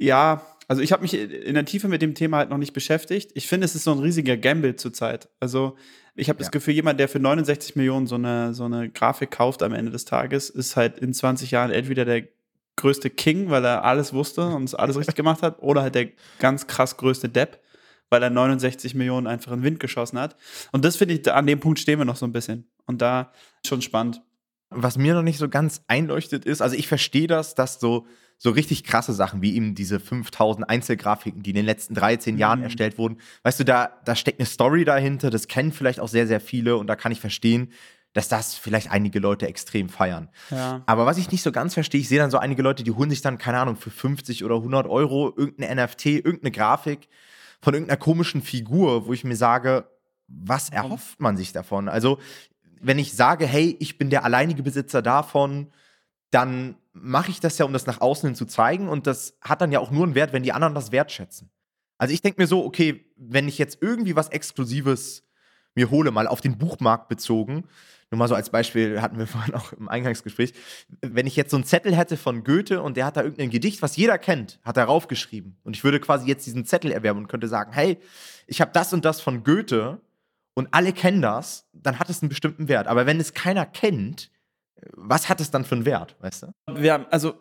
Ja, 0.00 0.46
also 0.66 0.80
ich 0.82 0.92
habe 0.92 1.02
mich 1.02 1.14
in 1.14 1.54
der 1.54 1.64
Tiefe 1.66 1.88
mit 1.88 2.00
dem 2.00 2.14
Thema 2.14 2.38
halt 2.38 2.48
noch 2.48 2.56
nicht 2.56 2.72
beschäftigt. 2.72 3.32
Ich 3.34 3.46
finde, 3.46 3.66
es 3.66 3.74
ist 3.74 3.84
so 3.84 3.92
ein 3.92 3.98
riesiger 3.98 4.36
Gamble 4.36 4.76
zurzeit. 4.76 5.28
Also 5.40 5.76
ich 6.14 6.28
habe 6.28 6.38
ja. 6.38 6.40
das 6.40 6.50
Gefühl, 6.50 6.74
jemand, 6.74 6.98
der 6.98 7.08
für 7.08 7.18
69 7.18 7.76
Millionen 7.76 8.06
so 8.06 8.14
eine, 8.14 8.54
so 8.54 8.64
eine 8.64 8.88
Grafik 8.88 9.30
kauft 9.30 9.62
am 9.62 9.74
Ende 9.74 9.90
des 9.90 10.06
Tages, 10.06 10.48
ist 10.48 10.76
halt 10.76 10.98
in 10.98 11.12
20 11.12 11.50
Jahren 11.50 11.70
entweder 11.70 12.04
der 12.04 12.28
größte 12.76 13.10
King, 13.10 13.50
weil 13.50 13.64
er 13.64 13.84
alles 13.84 14.14
wusste 14.14 14.46
und 14.46 14.78
alles 14.78 14.96
richtig 14.96 15.16
gemacht 15.16 15.42
hat, 15.42 15.60
oder 15.60 15.82
halt 15.82 15.94
der 15.94 16.08
ganz 16.38 16.66
krass 16.66 16.96
größte 16.96 17.28
Depp, 17.28 17.60
weil 18.08 18.22
er 18.22 18.30
69 18.30 18.94
Millionen 18.94 19.26
einfach 19.26 19.52
in 19.52 19.58
den 19.58 19.64
Wind 19.64 19.80
geschossen 19.80 20.18
hat. 20.18 20.36
Und 20.72 20.84
das 20.84 20.96
finde 20.96 21.14
ich, 21.14 21.30
an 21.30 21.46
dem 21.46 21.60
Punkt 21.60 21.78
stehen 21.78 21.98
wir 21.98 22.06
noch 22.06 22.16
so 22.16 22.26
ein 22.26 22.32
bisschen. 22.32 22.70
Und 22.86 23.02
da 23.02 23.32
schon 23.66 23.82
spannend. 23.82 24.22
Was 24.70 24.96
mir 24.96 25.14
noch 25.14 25.22
nicht 25.22 25.38
so 25.38 25.48
ganz 25.48 25.82
einleuchtet 25.88 26.44
ist, 26.44 26.62
also 26.62 26.76
ich 26.76 26.88
verstehe 26.88 27.26
das, 27.26 27.54
dass 27.54 27.80
so, 27.80 28.06
so 28.38 28.50
richtig 28.50 28.84
krasse 28.84 29.12
Sachen 29.12 29.42
wie 29.42 29.54
eben 29.56 29.74
diese 29.74 30.00
5000 30.00 30.68
Einzelgrafiken, 30.68 31.42
die 31.42 31.50
in 31.50 31.56
den 31.56 31.66
letzten 31.66 31.94
13 31.94 32.34
mhm. 32.34 32.40
Jahren 32.40 32.62
erstellt 32.62 32.96
wurden, 32.96 33.18
weißt 33.42 33.60
du, 33.60 33.64
da, 33.64 33.90
da 34.04 34.14
steckt 34.14 34.38
eine 34.38 34.46
Story 34.46 34.84
dahinter, 34.84 35.30
das 35.30 35.48
kennen 35.48 35.72
vielleicht 35.72 36.00
auch 36.00 36.08
sehr, 36.08 36.26
sehr 36.26 36.40
viele 36.40 36.76
und 36.76 36.86
da 36.86 36.96
kann 36.96 37.12
ich 37.12 37.20
verstehen, 37.20 37.72
dass 38.12 38.28
das 38.28 38.54
vielleicht 38.54 38.90
einige 38.90 39.20
Leute 39.20 39.46
extrem 39.46 39.88
feiern. 39.88 40.30
Ja. 40.50 40.82
Aber 40.86 41.06
was 41.06 41.18
ich 41.18 41.30
nicht 41.30 41.42
so 41.42 41.52
ganz 41.52 41.74
verstehe, 41.74 42.00
ich 42.00 42.08
sehe 42.08 42.18
dann 42.18 42.30
so 42.30 42.38
einige 42.38 42.62
Leute, 42.62 42.82
die 42.82 42.90
holen 42.90 43.10
sich 43.10 43.22
dann, 43.22 43.38
keine 43.38 43.58
Ahnung, 43.58 43.76
für 43.76 43.90
50 43.90 44.44
oder 44.44 44.56
100 44.56 44.86
Euro 44.88 45.32
irgendeine 45.36 45.84
NFT, 45.84 46.06
irgendeine 46.06 46.50
Grafik 46.50 47.08
von 47.60 47.74
irgendeiner 47.74 47.98
komischen 47.98 48.42
Figur, 48.42 49.06
wo 49.06 49.12
ich 49.12 49.22
mir 49.22 49.36
sage, 49.36 49.84
was 50.26 50.70
erhofft 50.70 51.20
man 51.20 51.36
sich 51.36 51.52
davon? 51.52 51.88
Also, 51.88 52.18
wenn 52.80 52.98
ich 52.98 53.14
sage, 53.14 53.46
hey, 53.46 53.76
ich 53.78 53.98
bin 53.98 54.10
der 54.10 54.24
alleinige 54.24 54.62
Besitzer 54.62 55.02
davon, 55.02 55.70
dann 56.30 56.76
mache 56.92 57.30
ich 57.30 57.40
das 57.40 57.58
ja, 57.58 57.64
um 57.64 57.72
das 57.72 57.86
nach 57.86 58.00
außen 58.00 58.28
hin 58.28 58.34
zu 58.34 58.46
zeigen. 58.46 58.88
Und 58.88 59.06
das 59.06 59.36
hat 59.40 59.60
dann 59.60 59.72
ja 59.72 59.80
auch 59.80 59.90
nur 59.90 60.04
einen 60.04 60.14
Wert, 60.14 60.32
wenn 60.32 60.42
die 60.42 60.52
anderen 60.52 60.74
das 60.74 60.92
wertschätzen. 60.92 61.50
Also 61.98 62.14
ich 62.14 62.22
denke 62.22 62.40
mir 62.40 62.46
so, 62.46 62.64
okay, 62.64 63.04
wenn 63.16 63.48
ich 63.48 63.58
jetzt 63.58 63.78
irgendwie 63.80 64.16
was 64.16 64.28
Exklusives 64.28 65.24
mir 65.74 65.90
hole, 65.90 66.10
mal 66.10 66.26
auf 66.26 66.40
den 66.40 66.58
Buchmarkt 66.58 67.08
bezogen, 67.08 67.64
nur 68.10 68.18
mal 68.18 68.28
so 68.28 68.34
als 68.34 68.50
Beispiel 68.50 69.00
hatten 69.00 69.18
wir 69.18 69.26
vorhin 69.28 69.54
auch 69.54 69.72
im 69.72 69.88
Eingangsgespräch, 69.88 70.52
wenn 71.00 71.26
ich 71.26 71.36
jetzt 71.36 71.50
so 71.50 71.56
einen 71.56 71.64
Zettel 71.64 71.94
hätte 71.94 72.16
von 72.16 72.42
Goethe 72.42 72.82
und 72.82 72.96
der 72.96 73.06
hat 73.06 73.16
da 73.16 73.22
irgendein 73.22 73.50
Gedicht, 73.50 73.82
was 73.82 73.96
jeder 73.96 74.18
kennt, 74.18 74.58
hat 74.64 74.76
er 74.76 74.84
raufgeschrieben 74.84 75.56
und 75.62 75.76
ich 75.76 75.84
würde 75.84 76.00
quasi 76.00 76.26
jetzt 76.26 76.46
diesen 76.46 76.64
Zettel 76.64 76.90
erwerben 76.90 77.20
und 77.20 77.28
könnte 77.28 77.48
sagen, 77.48 77.72
hey, 77.72 77.98
ich 78.46 78.60
habe 78.60 78.72
das 78.72 78.92
und 78.92 79.04
das 79.04 79.20
von 79.20 79.44
Goethe 79.44 80.00
und 80.54 80.68
alle 80.72 80.92
kennen 80.92 81.22
das, 81.22 81.68
dann 81.72 81.98
hat 81.98 82.10
es 82.10 82.22
einen 82.22 82.28
bestimmten 82.28 82.68
Wert. 82.68 82.86
Aber 82.86 83.06
wenn 83.06 83.20
es 83.20 83.34
keiner 83.34 83.66
kennt, 83.66 84.30
was 84.92 85.28
hat 85.28 85.40
es 85.40 85.50
dann 85.50 85.64
für 85.64 85.74
einen 85.74 85.84
Wert, 85.84 86.16
weißt 86.20 86.44
du? 86.44 86.52
Wir 86.74 86.94
haben, 86.94 87.06
also 87.10 87.34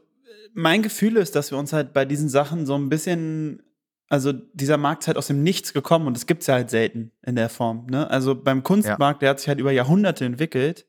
mein 0.54 0.82
Gefühl 0.82 1.18
ist, 1.18 1.36
dass 1.36 1.52
wir 1.52 1.58
uns 1.58 1.74
halt 1.74 1.94
bei 1.94 2.06
diesen 2.06 2.30
Sachen 2.30 2.66
so 2.66 2.76
ein 2.76 2.90
bisschen 2.90 3.64
also 4.10 4.34
dieser 4.34 4.78
Markt 4.78 5.04
ist 5.04 5.08
halt 5.08 5.18
aus 5.18 5.28
dem 5.28 5.44
Nichts 5.44 5.72
gekommen 5.72 6.08
und 6.08 6.18
das 6.18 6.26
gibt 6.26 6.42
es 6.42 6.48
ja 6.48 6.56
halt 6.56 6.72
selten 6.72 7.12
in 7.24 7.36
der 7.36 7.48
Form. 7.48 7.86
Ne? 7.90 8.10
Also 8.10 8.36
beim 8.36 8.64
Kunstmarkt, 8.64 9.22
ja. 9.22 9.26
der 9.26 9.30
hat 9.30 9.40
sich 9.40 9.48
halt 9.48 9.60
über 9.60 9.72
Jahrhunderte 9.72 10.26
entwickelt 10.26 10.88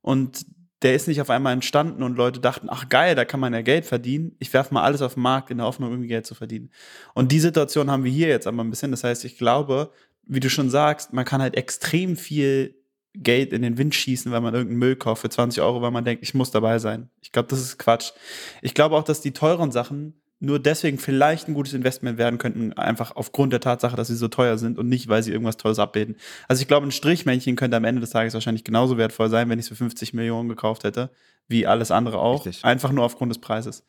und 0.00 0.46
der 0.82 0.94
ist 0.94 1.06
nicht 1.06 1.20
auf 1.20 1.30
einmal 1.30 1.52
entstanden 1.52 2.02
und 2.02 2.16
Leute 2.16 2.40
dachten, 2.40 2.68
ach 2.70 2.88
geil, 2.88 3.14
da 3.14 3.24
kann 3.24 3.40
man 3.40 3.54
ja 3.54 3.62
Geld 3.62 3.86
verdienen. 3.86 4.34
Ich 4.38 4.52
werfe 4.52 4.74
mal 4.74 4.82
alles 4.82 5.02
auf 5.02 5.14
den 5.14 5.22
Markt 5.22 5.50
in 5.50 5.58
der 5.58 5.66
Hoffnung, 5.66 5.90
irgendwie 5.90 6.08
Geld 6.08 6.26
zu 6.26 6.34
verdienen. 6.34 6.70
Und 7.14 7.32
die 7.32 7.40
Situation 7.40 7.90
haben 7.90 8.04
wir 8.04 8.10
hier 8.10 8.28
jetzt 8.28 8.46
aber 8.46 8.62
ein 8.62 8.70
bisschen. 8.70 8.90
Das 8.90 9.04
heißt, 9.04 9.24
ich 9.24 9.38
glaube, 9.38 9.92
wie 10.26 10.40
du 10.40 10.50
schon 10.50 10.70
sagst, 10.70 11.12
man 11.12 11.24
kann 11.24 11.42
halt 11.42 11.56
extrem 11.56 12.16
viel 12.16 12.74
Geld 13.14 13.52
in 13.52 13.62
den 13.62 13.78
Wind 13.78 13.94
schießen, 13.94 14.32
weil 14.32 14.40
man 14.40 14.54
irgendeinen 14.54 14.80
Müll 14.80 14.96
kauft 14.96 15.22
für 15.22 15.28
20 15.28 15.62
Euro, 15.62 15.82
weil 15.82 15.92
man 15.92 16.04
denkt, 16.04 16.22
ich 16.22 16.34
muss 16.34 16.50
dabei 16.50 16.78
sein. 16.78 17.10
Ich 17.22 17.30
glaube, 17.30 17.48
das 17.48 17.60
ist 17.60 17.78
Quatsch. 17.78 18.12
Ich 18.60 18.74
glaube 18.74 18.96
auch, 18.96 19.04
dass 19.04 19.20
die 19.20 19.32
teuren 19.32 19.70
Sachen 19.70 20.14
nur 20.40 20.58
deswegen 20.58 20.98
vielleicht 20.98 21.48
ein 21.48 21.54
gutes 21.54 21.74
Investment 21.74 22.18
werden 22.18 22.38
könnten, 22.38 22.72
einfach 22.74 23.14
aufgrund 23.14 23.52
der 23.52 23.60
Tatsache, 23.60 23.96
dass 23.96 24.08
sie 24.08 24.16
so 24.16 24.28
teuer 24.28 24.58
sind 24.58 24.78
und 24.78 24.88
nicht, 24.88 25.08
weil 25.08 25.22
sie 25.22 25.32
irgendwas 25.32 25.56
Tolles 25.56 25.78
abbilden. 25.78 26.16
Also 26.48 26.60
ich 26.60 26.68
glaube, 26.68 26.86
ein 26.86 26.92
Strichmännchen 26.92 27.56
könnte 27.56 27.76
am 27.76 27.84
Ende 27.84 28.00
des 28.00 28.10
Tages 28.10 28.34
wahrscheinlich 28.34 28.64
genauso 28.64 28.98
wertvoll 28.98 29.30
sein, 29.30 29.48
wenn 29.48 29.58
ich 29.58 29.64
es 29.64 29.68
für 29.68 29.76
50 29.76 30.12
Millionen 30.12 30.48
gekauft 30.48 30.84
hätte, 30.84 31.10
wie 31.48 31.66
alles 31.66 31.90
andere 31.90 32.18
auch. 32.18 32.46
Richtig. 32.46 32.64
Einfach 32.64 32.92
nur 32.92 33.04
aufgrund 33.04 33.30
des 33.30 33.40
Preises. 33.40 33.84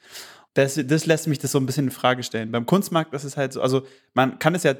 Das, 0.53 0.79
das 0.81 1.05
lässt 1.05 1.27
mich 1.27 1.39
das 1.39 1.51
so 1.51 1.59
ein 1.59 1.65
bisschen 1.65 1.85
in 1.85 1.91
Frage 1.91 2.23
stellen. 2.23 2.51
Beim 2.51 2.65
Kunstmarkt 2.65 3.13
ist 3.13 3.25
es 3.25 3.35
halt 3.35 3.51
so, 3.51 3.61
also 3.61 3.85
man 4.13 4.39
kann 4.39 4.55
es 4.55 4.63
ja 4.63 4.75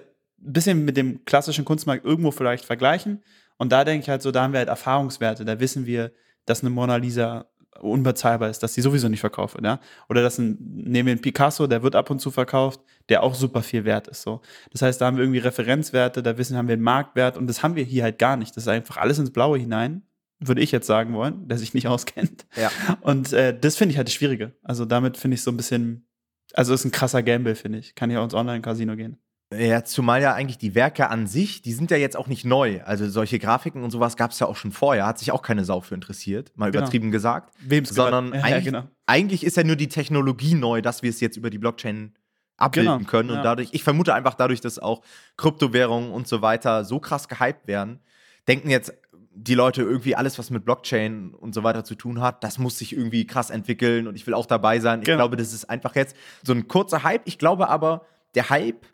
ein 0.45 0.53
bisschen 0.53 0.85
mit 0.85 0.97
dem 0.97 1.25
klassischen 1.25 1.65
Kunstmarkt 1.65 2.05
irgendwo 2.05 2.31
vielleicht 2.31 2.65
vergleichen. 2.65 3.23
Und 3.57 3.71
da 3.71 3.83
denke 3.83 4.03
ich 4.03 4.09
halt 4.09 4.21
so, 4.21 4.31
da 4.31 4.43
haben 4.43 4.53
wir 4.53 4.59
halt 4.59 4.69
Erfahrungswerte. 4.69 5.45
Da 5.45 5.59
wissen 5.59 5.85
wir, 5.85 6.11
dass 6.45 6.61
eine 6.61 6.69
Mona 6.69 6.97
Lisa 6.97 7.47
unbezahlbar 7.81 8.49
ist, 8.49 8.63
dass 8.63 8.73
sie 8.73 8.81
sowieso 8.81 9.09
nicht 9.09 9.19
verkauft 9.19 9.55
wird, 9.55 9.65
ja. 9.65 9.79
Oder 10.09 10.21
dass 10.21 10.37
ein, 10.37 10.57
nehmen 10.59 11.07
wir 11.07 11.11
einen 11.11 11.21
Picasso, 11.21 11.67
der 11.67 11.83
wird 11.83 11.95
ab 11.95 12.09
und 12.09 12.19
zu 12.19 12.31
verkauft, 12.31 12.79
der 13.09 13.23
auch 13.23 13.35
super 13.35 13.61
viel 13.61 13.85
wert 13.85 14.07
ist, 14.07 14.21
so. 14.21 14.41
Das 14.71 14.81
heißt, 14.81 15.01
da 15.01 15.07
haben 15.07 15.17
wir 15.17 15.23
irgendwie 15.23 15.39
Referenzwerte, 15.39 16.23
da 16.23 16.37
wissen, 16.37 16.57
haben 16.57 16.67
wir 16.67 16.73
einen 16.73 16.83
Marktwert 16.83 17.37
und 17.37 17.47
das 17.47 17.63
haben 17.63 17.75
wir 17.75 17.83
hier 17.83 18.03
halt 18.03 18.19
gar 18.19 18.37
nicht. 18.37 18.55
Das 18.55 18.63
ist 18.63 18.67
einfach 18.67 18.97
alles 18.97 19.19
ins 19.19 19.31
Blaue 19.31 19.57
hinein, 19.57 20.03
würde 20.39 20.61
ich 20.61 20.71
jetzt 20.71 20.87
sagen 20.87 21.13
wollen, 21.13 21.47
der 21.47 21.57
sich 21.57 21.73
nicht 21.73 21.87
auskennt. 21.89 22.45
Ja. 22.55 22.71
Und 23.01 23.33
äh, 23.33 23.57
das 23.57 23.75
finde 23.75 23.91
ich 23.91 23.97
halt 23.97 24.07
das 24.07 24.13
Schwierige. 24.13 24.53
Also 24.63 24.85
damit 24.85 25.17
finde 25.17 25.35
ich 25.35 25.41
so 25.41 25.51
ein 25.51 25.57
bisschen, 25.57 26.07
also 26.53 26.73
ist 26.73 26.85
ein 26.85 26.91
krasser 26.91 27.23
Gamble, 27.23 27.55
finde 27.55 27.79
ich. 27.79 27.95
Kann 27.95 28.09
ja 28.09 28.23
ins 28.23 28.33
Online-Casino 28.33 28.95
gehen. 28.95 29.17
Ja, 29.53 29.83
zumal 29.83 30.21
ja 30.21 30.33
eigentlich 30.33 30.57
die 30.57 30.73
Werke 30.73 31.09
an 31.09 31.27
sich, 31.27 31.61
die 31.61 31.73
sind 31.73 31.91
ja 31.91 31.97
jetzt 31.97 32.17
auch 32.17 32.27
nicht 32.27 32.45
neu. 32.45 32.81
Also 32.83 33.07
solche 33.07 33.37
Grafiken 33.37 33.83
und 33.83 33.91
sowas 33.91 34.17
gab 34.17 34.31
es 34.31 34.39
ja 34.39 34.47
auch 34.47 34.55
schon 34.55 34.71
vorher, 34.71 35.05
hat 35.05 35.19
sich 35.19 35.31
auch 35.31 35.43
keine 35.43 35.63
Sau 35.65 35.81
für 35.81 35.93
interessiert, 35.93 36.51
mal 36.55 36.71
Genau. 36.71 36.81
übertrieben 36.83 37.11
gesagt. 37.11 37.53
Wem's 37.59 37.89
Sondern. 37.89 38.29
Ja, 38.29 38.35
ja, 38.39 38.43
eigentlich, 38.43 38.65
genau. 38.65 38.83
eigentlich 39.05 39.43
ist 39.45 39.55
ja 39.57 39.63
nur 39.63 39.75
die 39.75 39.87
Technologie 39.87 40.55
neu, 40.55 40.81
dass 40.81 41.03
wir 41.03 41.11
es 41.11 41.19
jetzt 41.21 41.37
über 41.37 41.51
die 41.51 41.59
Blockchain 41.59 42.15
abbilden 42.57 42.97
Genau, 42.99 43.09
können. 43.09 43.29
Und 43.29 43.35
ja. 43.37 43.43
dadurch, 43.43 43.69
ich 43.71 43.83
vermute 43.83 44.13
einfach 44.15 44.33
dadurch, 44.33 44.61
dass 44.61 44.79
auch 44.79 45.01
Kryptowährungen 45.37 46.11
und 46.11 46.27
so 46.27 46.41
weiter 46.41 46.83
so 46.83 46.99
krass 46.99 47.27
gehypt 47.27 47.67
werden, 47.67 47.99
denken 48.47 48.69
jetzt 48.69 48.93
die 49.37 49.53
Leute 49.55 49.81
irgendwie 49.83 50.15
alles, 50.15 50.39
was 50.39 50.49
mit 50.49 50.63
Blockchain 50.65 51.33
und 51.33 51.53
so 51.53 51.63
weiter 51.63 51.83
zu 51.83 51.93
tun 51.95 52.21
hat, 52.21 52.43
das 52.43 52.57
muss 52.57 52.79
sich 52.79 52.93
irgendwie 52.95 53.27
krass 53.27 53.49
entwickeln 53.49 54.07
und 54.07 54.15
ich 54.15 54.25
will 54.25 54.33
auch 54.33 54.45
dabei 54.45 54.79
sein. 54.79 54.99
Ich 55.01 55.05
Genau. 55.05 55.17
glaube, 55.17 55.35
das 55.35 55.53
ist 55.53 55.69
einfach 55.69 55.93
jetzt 55.95 56.15
so 56.41 56.53
ein 56.53 56.67
kurzer 56.69 57.03
Hype. 57.03 57.21
Ich 57.25 57.37
glaube 57.37 57.67
aber, 57.69 58.05
der 58.33 58.49
Hype, 58.49 58.85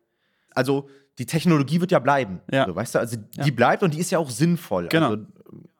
also 0.55 0.89
die 1.17 1.25
Technologie 1.25 1.81
wird 1.81 1.91
ja 1.91 2.00
bleiben. 2.00 2.41
Ja. 2.51 2.65
So, 2.67 2.75
weißt 2.75 2.96
du, 2.96 3.00
also 3.00 3.17
Ja. 3.36 3.43
die 3.43 3.51
bleibt 3.51 3.84
und 3.84 3.93
die 3.93 4.00
ist 4.00 4.12
ja 4.12 4.17
auch 4.20 4.29
sinnvoll. 4.29 4.88
Genau. 4.88 5.10
Also, 5.12 5.25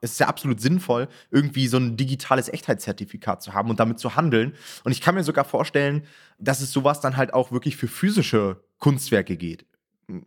es 0.01 0.13
ist 0.13 0.20
ja 0.20 0.28
absolut 0.28 0.60
sinnvoll, 0.60 1.08
irgendwie 1.30 1.68
so 1.68 1.78
ein 1.78 1.96
digitales 1.96 2.50
Echtheitszertifikat 2.50 3.42
zu 3.42 3.54
haben 3.54 3.70
und 3.70 3.80
damit 3.80 4.00
zu 4.00 4.16
handeln. 4.16 4.54
Und 4.84 4.92
ich 4.92 5.00
kann 5.00 5.16
mir 5.16 5.24
sogar 5.24 5.46
vorstellen, 5.46 6.04
dass 6.40 6.60
es 6.60 6.72
sowas 6.72 7.00
dann 7.01 7.16
halt 7.18 7.34
auch 7.34 7.51
wirklich 7.51 7.78
für 7.78 7.88
physische 7.88 8.62
Kunstwerke 8.80 9.38
geht. 9.38 9.66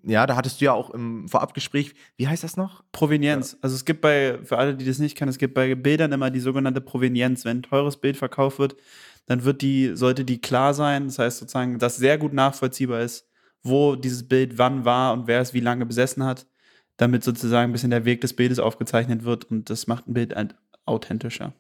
Ja, 0.03 0.27
da 0.27 0.37
hattest 0.37 0.61
du 0.61 0.65
ja 0.67 0.73
auch 0.73 0.91
im 0.91 1.29
Vorabgespräch, 1.29 1.95
wie 2.17 2.27
heißt 2.27 2.43
das 2.45 2.57
noch? 2.57 2.85
Provenienz. 2.93 3.59
Also 3.61 3.77
es 3.77 3.85
gibt 3.85 4.01
bei, 4.01 4.39
für 4.43 4.57
alle, 4.57 4.77
die 4.77 4.87
das 4.87 4.99
nicht 4.99 5.17
kennen, 5.19 5.29
es 5.29 5.37
gibt 5.39 5.53
bei 5.53 5.75
Bildern 5.75 6.13
immer 6.13 6.31
die 6.31 6.41
sogenannte 6.41 6.81
Provenienz. 6.81 7.45
Wenn 7.45 7.59
ein 7.59 7.63
teures 7.63 7.99
Bild 7.99 8.17
verkauft 8.17 8.59
wird, 8.59 8.77
dann 9.27 9.45
wird 9.45 9.61
die, 9.61 9.91
sollte 9.95 10.25
die 10.25 10.41
klar 10.41 10.73
sein. 10.73 11.07
Das 11.07 11.19
heißt 11.19 11.39
sozusagen, 11.39 11.79
dass 11.79 11.97
sehr 11.97 12.17
gut 12.17 12.33
nachvollziehbar 12.33 13.01
ist, 13.01 13.27
wo 13.65 13.97
dieses 13.97 14.29
Bild 14.29 14.59
wann 14.59 14.85
war 14.85 15.13
und 15.13 15.27
wer 15.27 15.41
es 15.41 15.55
wie 15.55 15.61
lange 15.61 15.87
besessen 15.87 16.23
hat, 16.25 16.47
damit 16.97 17.25
sozusagen 17.25 17.71
ein 17.71 17.73
bisschen 17.73 17.91
der 17.91 18.05
Weg 18.05 18.21
des 18.21 18.35
Bildes 18.35 18.59
aufgezeichnet 18.59 19.25
wird 19.25 19.47
und 19.47 19.69
das 19.71 19.87
macht 19.87 20.07
ein 20.07 20.15
Bild 20.15 20.35
authentischer. 20.85 21.55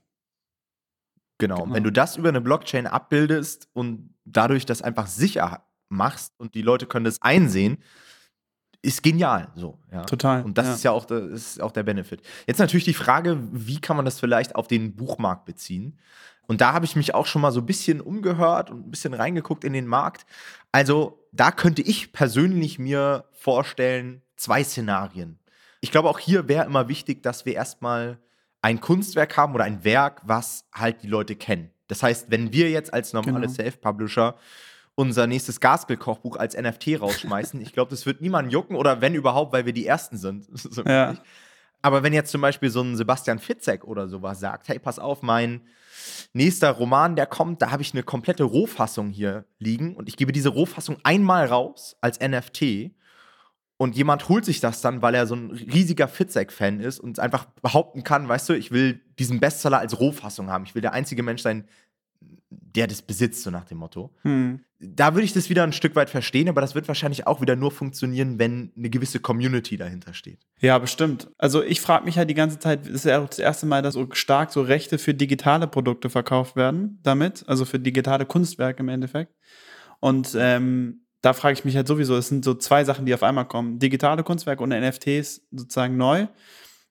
Genau. 1.38 1.62
Genau. 1.62 1.74
Wenn 1.74 1.82
du 1.82 1.90
das 1.90 2.16
über 2.16 2.28
eine 2.28 2.40
Blockchain 2.40 2.86
abbildest 2.86 3.68
und 3.72 4.14
dadurch 4.24 4.66
das 4.66 4.82
einfach 4.82 5.06
sicher 5.06 5.66
machst 5.88 6.34
und 6.38 6.54
die 6.54 6.62
Leute 6.62 6.86
können 6.86 7.04
das 7.04 7.22
einsehen, 7.22 7.78
ist 8.82 9.02
genial. 9.02 9.48
So, 9.56 9.78
ja. 9.90 10.02
Total. 10.02 10.44
Und 10.44 10.58
das 10.58 10.66
ja. 10.66 10.74
ist 10.74 10.84
ja 10.84 10.90
auch, 10.92 11.06
das 11.06 11.22
ist 11.30 11.62
auch 11.62 11.72
der 11.72 11.82
Benefit. 11.82 12.22
Jetzt 12.46 12.58
natürlich 12.58 12.84
die 12.84 12.94
Frage, 12.94 13.38
wie 13.50 13.80
kann 13.80 13.96
man 13.96 14.04
das 14.04 14.20
vielleicht 14.20 14.54
auf 14.54 14.68
den 14.68 14.94
Buchmarkt 14.94 15.46
beziehen? 15.46 15.98
Und 16.46 16.60
da 16.60 16.74
habe 16.74 16.84
ich 16.84 16.94
mich 16.94 17.14
auch 17.14 17.26
schon 17.26 17.40
mal 17.40 17.50
so 17.50 17.60
ein 17.60 17.66
bisschen 17.66 18.02
umgehört 18.02 18.70
und 18.70 18.86
ein 18.86 18.90
bisschen 18.90 19.14
reingeguckt 19.14 19.64
in 19.64 19.72
den 19.72 19.86
Markt. 19.86 20.26
Also 20.70 21.23
da 21.34 21.50
könnte 21.50 21.82
ich 21.82 22.12
persönlich 22.12 22.78
mir 22.78 23.24
vorstellen, 23.32 24.22
zwei 24.36 24.62
Szenarien. 24.62 25.38
Ich 25.80 25.90
glaube, 25.90 26.08
auch 26.08 26.18
hier 26.18 26.48
wäre 26.48 26.64
immer 26.64 26.88
wichtig, 26.88 27.22
dass 27.22 27.44
wir 27.44 27.54
erstmal 27.54 28.18
ein 28.62 28.80
Kunstwerk 28.80 29.36
haben 29.36 29.54
oder 29.54 29.64
ein 29.64 29.84
Werk, 29.84 30.22
was 30.24 30.64
halt 30.72 31.02
die 31.02 31.08
Leute 31.08 31.36
kennen. 31.36 31.70
Das 31.88 32.02
heißt, 32.02 32.30
wenn 32.30 32.52
wir 32.52 32.70
jetzt 32.70 32.94
als 32.94 33.12
normale 33.12 33.42
Genau. 33.42 33.52
Self-Publisher 33.52 34.36
unser 34.94 35.26
nächstes 35.26 35.60
Gaspel-Kochbuch 35.60 36.36
als 36.36 36.56
NFT 36.56 37.00
rausschmeißen, 37.00 37.60
ich 37.60 37.72
glaube, 37.72 37.90
das 37.90 38.06
wird 38.06 38.20
niemanden 38.20 38.50
jucken 38.50 38.76
oder 38.76 39.00
wenn 39.00 39.14
überhaupt, 39.14 39.52
weil 39.52 39.66
wir 39.66 39.72
die 39.72 39.86
Ersten 39.86 40.16
sind. 40.16 40.46
so 40.52 40.82
Ja. 40.82 41.16
Aber 41.82 42.02
wenn 42.02 42.14
jetzt 42.14 42.30
zum 42.30 42.40
Beispiel 42.40 42.70
so 42.70 42.80
ein 42.80 42.96
Sebastian 42.96 43.38
Fitzek 43.38 43.84
oder 43.84 44.08
sowas 44.08 44.40
sagt, 44.40 44.68
hey, 44.68 44.78
pass 44.78 44.98
auf, 44.98 45.20
mein 45.20 45.60
nächster 46.32 46.70
Roman, 46.70 47.16
der 47.16 47.26
kommt, 47.26 47.62
da 47.62 47.70
habe 47.70 47.82
ich 47.82 47.92
eine 47.92 48.02
komplette 48.02 48.44
Rohfassung 48.44 49.10
hier 49.10 49.44
liegen 49.58 49.96
und 49.96 50.08
ich 50.08 50.16
gebe 50.16 50.32
diese 50.32 50.50
Rohfassung 50.50 50.98
einmal 51.02 51.46
raus 51.46 51.96
als 52.00 52.20
NFT 52.20 52.92
und 53.76 53.96
jemand 53.96 54.28
holt 54.28 54.44
sich 54.44 54.60
das 54.60 54.80
dann, 54.80 55.02
weil 55.02 55.14
er 55.14 55.26
so 55.26 55.34
ein 55.34 55.50
riesiger 55.50 56.06
Fitzek-Fan 56.06 56.80
ist 56.80 57.00
und 57.00 57.18
einfach 57.18 57.46
behaupten 57.60 58.04
kann, 58.04 58.28
weißt 58.28 58.48
du, 58.48 58.52
ich 58.54 58.70
will 58.70 59.00
diesen 59.18 59.40
Bestseller 59.40 59.78
als 59.78 59.98
Rohfassung 59.98 60.48
haben. 60.48 60.64
Ich 60.64 60.74
will 60.74 60.82
der 60.82 60.92
einzige 60.92 61.22
Mensch 61.22 61.42
sein, 61.42 61.68
der 62.50 62.86
das 62.86 63.02
besitzt, 63.02 63.42
so 63.42 63.50
nach 63.50 63.64
dem 63.64 63.78
Motto. 63.78 64.10
Hm. 64.22 64.60
Da 64.80 65.14
würde 65.14 65.24
ich 65.24 65.32
das 65.32 65.48
wieder 65.48 65.62
ein 65.62 65.72
Stück 65.72 65.94
weit 65.96 66.10
verstehen, 66.10 66.48
aber 66.48 66.60
das 66.60 66.74
wird 66.74 66.88
wahrscheinlich 66.88 67.26
auch 67.26 67.40
wieder 67.40 67.56
nur 67.56 67.70
funktionieren, 67.70 68.38
wenn 68.38 68.72
eine 68.76 68.90
gewisse 68.90 69.20
Community 69.20 69.76
dahinter 69.76 70.12
steht. 70.12 70.40
Ja, 70.60 70.78
bestimmt. 70.78 71.30
Also 71.38 71.62
ich 71.62 71.80
frage 71.80 72.04
mich 72.04 72.18
halt 72.18 72.28
die 72.28 72.34
ganze 72.34 72.58
Zeit, 72.58 72.86
es 72.86 72.92
ist 72.92 73.04
ja 73.06 73.20
auch 73.20 73.28
das 73.28 73.38
erste 73.38 73.66
Mal, 73.66 73.82
dass 73.82 73.94
so 73.94 74.08
stark 74.12 74.52
so 74.52 74.62
Rechte 74.62 74.98
für 74.98 75.14
digitale 75.14 75.66
Produkte 75.66 76.10
verkauft 76.10 76.56
werden 76.56 76.98
damit, 77.02 77.44
also 77.46 77.64
für 77.64 77.78
digitale 77.78 78.26
Kunstwerke 78.26 78.82
im 78.82 78.88
Endeffekt. 78.88 79.32
Und 80.00 80.36
ähm, 80.38 81.04
da 81.22 81.32
frage 81.32 81.54
ich 81.54 81.64
mich 81.64 81.76
halt 81.76 81.88
sowieso, 81.88 82.16
es 82.16 82.28
sind 82.28 82.44
so 82.44 82.54
zwei 82.54 82.84
Sachen, 82.84 83.06
die 83.06 83.14
auf 83.14 83.22
einmal 83.22 83.46
kommen. 83.46 83.78
Digitale 83.78 84.22
Kunstwerke 84.22 84.62
und 84.62 84.70
NFTs 84.70 85.46
sozusagen 85.50 85.96
neu. 85.96 86.26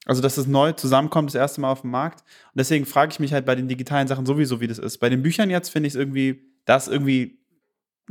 Also, 0.05 0.21
dass 0.21 0.37
es 0.37 0.47
neu 0.47 0.73
zusammenkommt, 0.73 1.29
das 1.29 1.35
erste 1.35 1.61
Mal 1.61 1.71
auf 1.71 1.81
dem 1.81 1.91
Markt. 1.91 2.21
Und 2.21 2.59
deswegen 2.59 2.85
frage 2.85 3.11
ich 3.13 3.19
mich 3.19 3.31
halt 3.33 3.45
bei 3.45 3.55
den 3.55 3.67
digitalen 3.67 4.07
Sachen 4.07 4.25
sowieso, 4.25 4.59
wie 4.59 4.67
das 4.67 4.79
ist. 4.79 4.97
Bei 4.97 5.09
den 5.09 5.21
Büchern 5.21 5.49
jetzt 5.49 5.69
finde 5.69 5.87
ich 5.87 5.93
es 5.93 5.97
irgendwie, 5.99 6.43
das 6.65 6.87
irgendwie 6.87 7.39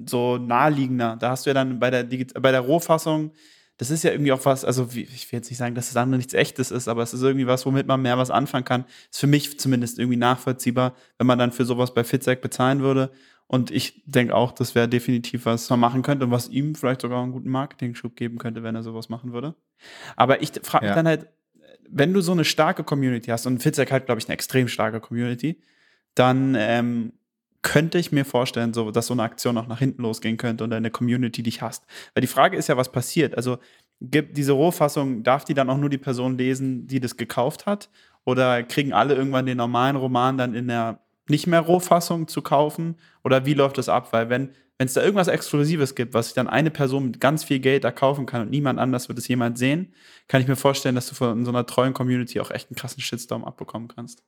so 0.06 0.38
naheliegender. 0.38 1.16
Da 1.16 1.30
hast 1.30 1.44
du 1.44 1.50
ja 1.50 1.54
dann 1.54 1.78
bei 1.78 1.90
der, 1.90 2.08
Digi- 2.08 2.38
bei 2.40 2.50
der 2.50 2.60
Rohfassung, 2.60 3.32
das 3.76 3.90
ist 3.90 4.04
ja 4.04 4.10
irgendwie 4.12 4.32
auch 4.32 4.44
was, 4.44 4.64
also 4.64 4.94
wie, 4.94 5.02
ich 5.02 5.30
will 5.30 5.38
jetzt 5.38 5.50
nicht 5.50 5.58
sagen, 5.58 5.74
dass 5.74 5.88
das 5.88 5.96
andere 5.96 6.16
nichts 6.18 6.34
Echtes 6.34 6.70
ist, 6.70 6.88
aber 6.88 7.02
es 7.02 7.12
ist 7.12 7.22
irgendwie 7.22 7.46
was, 7.46 7.66
womit 7.66 7.86
man 7.86 8.00
mehr 8.00 8.16
was 8.16 8.30
anfangen 8.30 8.64
kann. 8.64 8.84
Ist 9.10 9.20
für 9.20 9.26
mich 9.26 9.58
zumindest 9.58 9.98
irgendwie 9.98 10.16
nachvollziehbar, 10.18 10.94
wenn 11.18 11.26
man 11.26 11.38
dann 11.38 11.52
für 11.52 11.64
sowas 11.64 11.92
bei 11.92 12.04
Fitzek 12.04 12.40
bezahlen 12.40 12.80
würde. 12.80 13.10
Und 13.48 13.70
ich 13.70 14.02
denke 14.06 14.34
auch, 14.34 14.52
das 14.52 14.74
wäre 14.74 14.88
definitiv 14.88 15.44
was, 15.44 15.64
was 15.64 15.70
man 15.70 15.80
machen 15.80 16.02
könnte 16.02 16.24
und 16.24 16.30
was 16.30 16.48
ihm 16.48 16.74
vielleicht 16.74 17.02
sogar 17.02 17.22
einen 17.22 17.32
guten 17.32 17.50
Marketing-Schub 17.50 18.16
geben 18.16 18.38
könnte, 18.38 18.62
wenn 18.62 18.74
er 18.74 18.82
sowas 18.82 19.10
machen 19.10 19.32
würde. 19.34 19.54
Aber 20.16 20.40
ich 20.40 20.52
frage 20.62 20.86
mich 20.86 20.90
Ja. 20.90 20.94
dann 20.94 21.06
halt, 21.06 21.28
wenn 21.88 22.12
du 22.12 22.20
so 22.20 22.32
eine 22.32 22.44
starke 22.44 22.84
Community 22.84 23.30
hast, 23.30 23.46
und 23.46 23.62
Fitzek 23.62 23.92
hat, 23.92 24.06
glaube 24.06 24.20
ich, 24.20 24.26
eine 24.26 24.34
extrem 24.34 24.68
starke 24.68 25.00
Community, 25.00 25.60
dann 26.14 26.54
ähm, 26.58 27.12
könnte 27.62 27.98
ich 27.98 28.12
mir 28.12 28.24
vorstellen, 28.24 28.74
so, 28.74 28.90
dass 28.90 29.06
so 29.06 29.14
eine 29.14 29.22
Aktion 29.22 29.56
auch 29.56 29.68
nach 29.68 29.78
hinten 29.78 30.02
losgehen 30.02 30.36
könnte 30.36 30.64
und 30.64 30.72
eine 30.72 30.90
Community 30.90 31.42
dich 31.42 31.62
hasst. 31.62 31.84
Weil 32.14 32.20
die 32.20 32.26
Frage 32.26 32.56
ist 32.56 32.68
ja, 32.68 32.76
was 32.76 32.90
passiert? 32.90 33.36
Also 33.36 33.58
gibt 34.00 34.36
diese 34.36 34.52
Rohfassung, 34.52 35.22
darf 35.22 35.44
die 35.44 35.54
dann 35.54 35.70
auch 35.70 35.78
nur 35.78 35.90
die 35.90 35.98
Person 35.98 36.36
lesen, 36.36 36.86
die 36.86 37.00
das 37.00 37.16
gekauft 37.16 37.66
hat? 37.66 37.88
Oder 38.24 38.62
kriegen 38.64 38.92
alle 38.92 39.14
irgendwann 39.14 39.46
den 39.46 39.56
normalen 39.58 39.96
Roman 39.96 40.38
dann 40.38 40.54
in 40.54 40.68
der 40.68 41.00
nicht 41.28 41.46
mehr 41.46 41.60
Rohfassung 41.60 42.28
zu 42.28 42.42
kaufen? 42.42 42.96
Oder 43.24 43.46
wie 43.46 43.54
läuft 43.54 43.78
das 43.78 43.88
ab? 43.88 44.12
Weil 44.12 44.28
wenn 44.28 44.50
wenn 44.82 44.88
es 44.88 44.94
da 44.94 45.02
irgendwas 45.02 45.28
Exklusives 45.28 45.94
gibt, 45.94 46.12
was 46.12 46.26
sich 46.26 46.34
dann 46.34 46.48
eine 46.48 46.72
Person 46.72 47.04
mit 47.06 47.20
ganz 47.20 47.44
viel 47.44 47.60
Geld 47.60 47.84
da 47.84 47.92
kaufen 47.92 48.26
kann 48.26 48.42
und 48.42 48.50
niemand 48.50 48.80
anders 48.80 49.08
wird 49.08 49.16
es 49.16 49.28
jemand 49.28 49.56
sehen, 49.56 49.94
kann 50.26 50.40
ich 50.40 50.48
mir 50.48 50.56
vorstellen, 50.56 50.96
dass 50.96 51.08
du 51.08 51.14
von 51.14 51.44
so 51.44 51.52
einer 51.52 51.66
treuen 51.66 51.94
Community 51.94 52.40
auch 52.40 52.50
echt 52.50 52.68
einen 52.68 52.74
krassen 52.74 53.00
Shitstorm 53.00 53.44
abbekommen 53.44 53.86
kannst. 53.86 54.24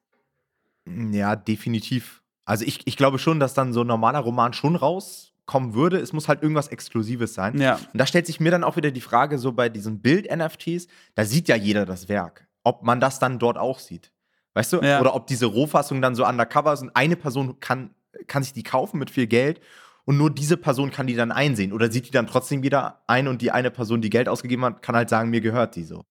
Ja, 0.86 1.34
definitiv. 1.34 2.22
Also 2.44 2.64
ich, 2.64 2.86
ich 2.86 2.96
glaube 2.96 3.18
schon, 3.18 3.40
dass 3.40 3.54
dann 3.54 3.72
so 3.72 3.80
ein 3.80 3.88
normaler 3.88 4.20
Roman 4.20 4.52
schon 4.52 4.76
rauskommen 4.76 5.74
würde. 5.74 5.98
Es 5.98 6.12
muss 6.12 6.28
halt 6.28 6.40
irgendwas 6.40 6.68
Exklusives 6.68 7.34
sein. 7.34 7.60
Ja, 7.60 7.80
Und 7.92 7.98
da 7.98 8.06
stellt 8.06 8.26
sich 8.26 8.38
mir 8.38 8.52
dann 8.52 8.62
auch 8.62 8.76
wieder 8.76 8.92
die 8.92 9.00
Frage, 9.00 9.38
so 9.38 9.50
bei 9.50 9.68
diesen 9.68 10.02
Bild-NFTs, 10.02 10.86
da 11.16 11.24
sieht 11.24 11.48
ja 11.48 11.56
jeder 11.56 11.84
das 11.84 12.08
Werk. 12.08 12.46
Ob 12.62 12.84
man 12.84 13.00
das 13.00 13.18
dann 13.18 13.40
dort 13.40 13.58
auch 13.58 13.80
sieht. 13.80 14.12
Weißt 14.54 14.73
du? 14.73 14.80
Ja. 14.80 15.00
Oder 15.00 15.14
ob 15.14 15.26
diese 15.26 15.46
Rohfassung 15.46 16.00
dann 16.00 16.14
so 16.14 16.26
undercover 16.26 16.76
sind. 16.76 16.94
Eine 16.94 17.16
Person 17.16 17.58
kann, 17.61 17.90
kann 18.26 18.42
sich 18.42 18.52
die 18.52 18.62
kaufen 18.62 18.99
mit 18.99 19.11
viel 19.11 19.26
Geld 19.26 19.61
und 20.04 20.16
nur 20.16 20.30
diese 20.30 20.56
Person 20.56 20.90
kann 20.90 21.06
die 21.06 21.16
dann 21.16 21.32
einsehen. 21.32 21.73
Oder 21.73 21.90
sieht 21.90 22.06
die 22.06 22.11
dann 22.12 22.26
trotzdem 22.26 22.62
wieder 22.62 23.02
ein 23.06 23.26
und 23.28 23.42
die 23.42 23.50
eine 23.50 23.70
Person, 23.70 24.00
die 24.00 24.11
Geld 24.11 24.28
ausgegeben 24.28 24.64
hat, 24.64 24.82
kann 24.82 24.94
halt 24.94 25.08
sagen, 25.11 25.30
mir 25.30 25.40
gehört 25.40 25.75
die 25.76 25.84
so. 25.84 26.04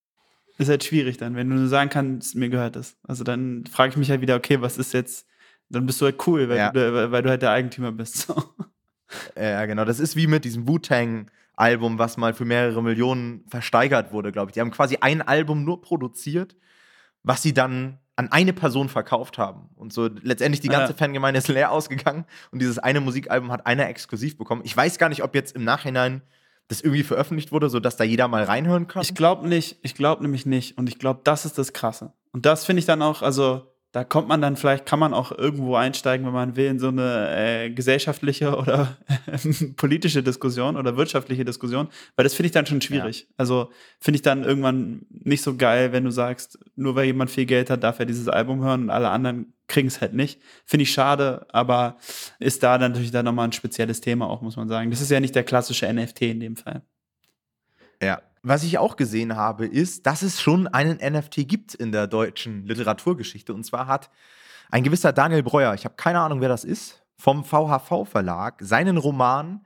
ist 0.57 0.69
halt 0.69 0.83
schwierig 0.83 1.17
dann, 1.17 1.35
wenn 1.35 1.49
du 1.49 1.55
nur 1.55 1.67
sagen 1.67 1.89
kannst, 1.89 2.35
mir 2.35 2.49
gehört 2.49 2.75
das. 2.75 2.97
Also 3.07 3.23
dann 3.23 3.65
frage 3.71 3.91
ich 3.91 3.97
mich 3.97 4.09
halt 4.09 4.21
wieder, 4.21 4.35
okay, 4.35 4.61
was 4.61 4.77
ist 4.77 4.93
jetzt, 4.93 5.25
dann 5.69 5.85
bist 5.85 5.99
du 6.01 6.05
halt 6.05 6.27
cool, 6.27 6.49
weil, 6.49 6.57
Ja. 6.57 6.71
du, 6.71 7.11
weil 7.11 7.23
du 7.23 7.29
halt 7.29 7.41
der 7.41 7.51
Eigentümer 7.51 7.91
bist. 7.91 8.17
So. 8.27 8.43
Ja, 9.37 9.65
genau. 9.65 9.85
Das 9.85 9.99
ist 9.99 10.15
wie 10.15 10.27
mit 10.27 10.43
diesem 10.43 10.67
Wu-Tang-Album, 10.67 11.97
was 11.99 12.17
mal 12.17 12.33
für 12.33 12.45
mehrere 12.45 12.81
Millionen 12.83 13.45
versteigert 13.47 14.11
wurde, 14.11 14.31
glaube 14.31 14.49
ich. 14.49 14.53
Die 14.53 14.59
haben 14.61 14.71
quasi 14.71 14.97
ein 15.01 15.21
Album 15.21 15.63
nur 15.63 15.81
produziert, 15.81 16.55
was 17.23 17.41
sie 17.41 17.53
dann 17.53 17.99
an 18.15 18.31
eine 18.31 18.53
Person 18.53 18.89
verkauft 18.89 19.37
haben. 19.37 19.69
Und 19.75 19.93
so 19.93 20.07
letztendlich 20.21 20.61
die 20.61 20.69
ganze 20.69 20.93
ja. 20.93 20.97
Fangemeinde 20.97 21.39
ist 21.39 21.47
leer 21.47 21.71
ausgegangen 21.71 22.25
und 22.51 22.59
dieses 22.61 22.79
eine 22.79 23.01
Musikalbum 23.01 23.51
hat 23.51 23.65
einer 23.65 23.87
exklusiv 23.87 24.37
bekommen. 24.37 24.61
Ich 24.65 24.75
weiß 24.75 24.97
gar 24.97 25.09
nicht, 25.09 25.23
ob 25.23 25.33
jetzt 25.35 25.55
im 25.55 25.63
Nachhinein 25.63 26.21
das 26.67 26.81
irgendwie 26.81 27.03
veröffentlicht 27.03 27.51
wurde, 27.51 27.69
sodass 27.69 27.97
da 27.97 28.03
jeder 28.03 28.27
mal 28.27 28.43
reinhören 28.43 28.87
kann. 28.87 29.01
Ich 29.01 29.15
glaube 29.15 29.47
nicht. 29.47 29.79
Ich 29.81 29.95
glaube 29.95 30.21
nämlich 30.21 30.45
nicht. 30.45 30.77
Und 30.77 30.87
ich 30.87 30.99
glaube, 30.99 31.21
das 31.23 31.45
ist 31.45 31.57
das 31.57 31.73
Krasse. 31.73 32.13
Und 32.31 32.45
das 32.45 32.65
finde 32.65 32.79
ich 32.79 32.85
dann 32.85 33.01
auch, 33.01 33.21
also 33.21 33.72
da 33.93 34.03
kommt 34.03 34.27
man 34.27 34.41
dann 34.41 34.57
vielleicht, 34.57 34.87
kann 34.87 34.97
man 34.97 35.13
auch 35.13 35.31
irgendwo 35.31 35.75
einsteigen, 35.75 36.25
wenn 36.25 36.33
man 36.33 36.55
will, 36.55 36.65
in 36.65 36.79
so 36.79 36.87
eine 36.87 37.29
äh, 37.29 37.69
gesellschaftliche 37.69 38.57
oder 38.57 38.97
politische 39.77 40.23
Diskussion 40.23 40.75
oder 40.75 40.97
wirtschaftliche 40.97 41.45
Diskussion, 41.45 41.87
weil 42.15 42.23
das 42.23 42.33
finde 42.33 42.47
ich 42.47 42.53
dann 42.53 42.65
schon 42.65 42.81
schwierig. 42.81 43.21
Ja. 43.21 43.27
Also 43.37 43.71
finde 43.99 44.15
ich 44.15 44.23
dann 44.23 44.43
irgendwann 44.43 45.05
nicht 45.11 45.43
so 45.43 45.55
geil, 45.55 45.91
wenn 45.91 46.03
du 46.03 46.09
sagst, 46.09 46.57
nur 46.75 46.95
weil 46.95 47.05
jemand 47.05 47.29
viel 47.29 47.45
Geld 47.45 47.69
hat, 47.69 47.83
darf 47.83 47.99
er 47.99 48.07
dieses 48.07 48.27
Album 48.27 48.63
hören 48.63 48.83
und 48.83 48.89
alle 48.89 49.09
anderen 49.09 49.53
kriegen 49.67 49.89
es 49.89 50.01
halt 50.01 50.15
nicht. 50.15 50.41
Finde 50.65 50.83
ich 50.83 50.91
schade, 50.91 51.45
aber 51.49 51.97
ist 52.39 52.63
da 52.63 52.79
natürlich 52.79 53.11
dann 53.11 53.25
nochmal 53.25 53.47
ein 53.47 53.53
spezielles 53.53 54.01
Thema 54.01 54.27
auch, 54.27 54.41
muss 54.41 54.57
man 54.57 54.67
sagen. 54.69 54.89
Das 54.89 55.01
ist 55.01 55.11
ja 55.11 55.19
nicht 55.19 55.35
der 55.35 55.43
klassische 55.43 55.91
NFT 55.91 56.23
in 56.23 56.39
dem 56.39 56.55
Fall. 56.55 56.81
Ja, 58.01 58.23
was 58.43 58.63
ich 58.63 58.77
auch 58.77 58.97
gesehen 58.97 59.35
habe, 59.35 59.65
ist, 59.65 60.05
dass 60.05 60.21
es 60.21 60.41
schon 60.41 60.67
einen 60.67 60.97
NFT 60.97 61.47
gibt 61.47 61.73
in 61.73 61.91
der 61.93 62.07
deutschen 62.07 62.67
Literaturgeschichte. 62.67 63.53
Und 63.53 63.63
zwar 63.63 63.87
hat 63.87 64.09
ein 64.69 64.83
gewisser 64.83 65.13
Daniel 65.13 65.43
Breuer, 65.43 65.73
ich 65.73 65.85
habe 65.85 65.95
keine 65.95 66.19
Ahnung, 66.19 66.41
wer 66.41 66.49
das 66.49 66.65
ist, 66.65 67.01
vom 67.17 67.45
VHV 67.45 68.05
Verlag 68.05 68.57
seinen 68.61 68.97
Roman 68.97 69.61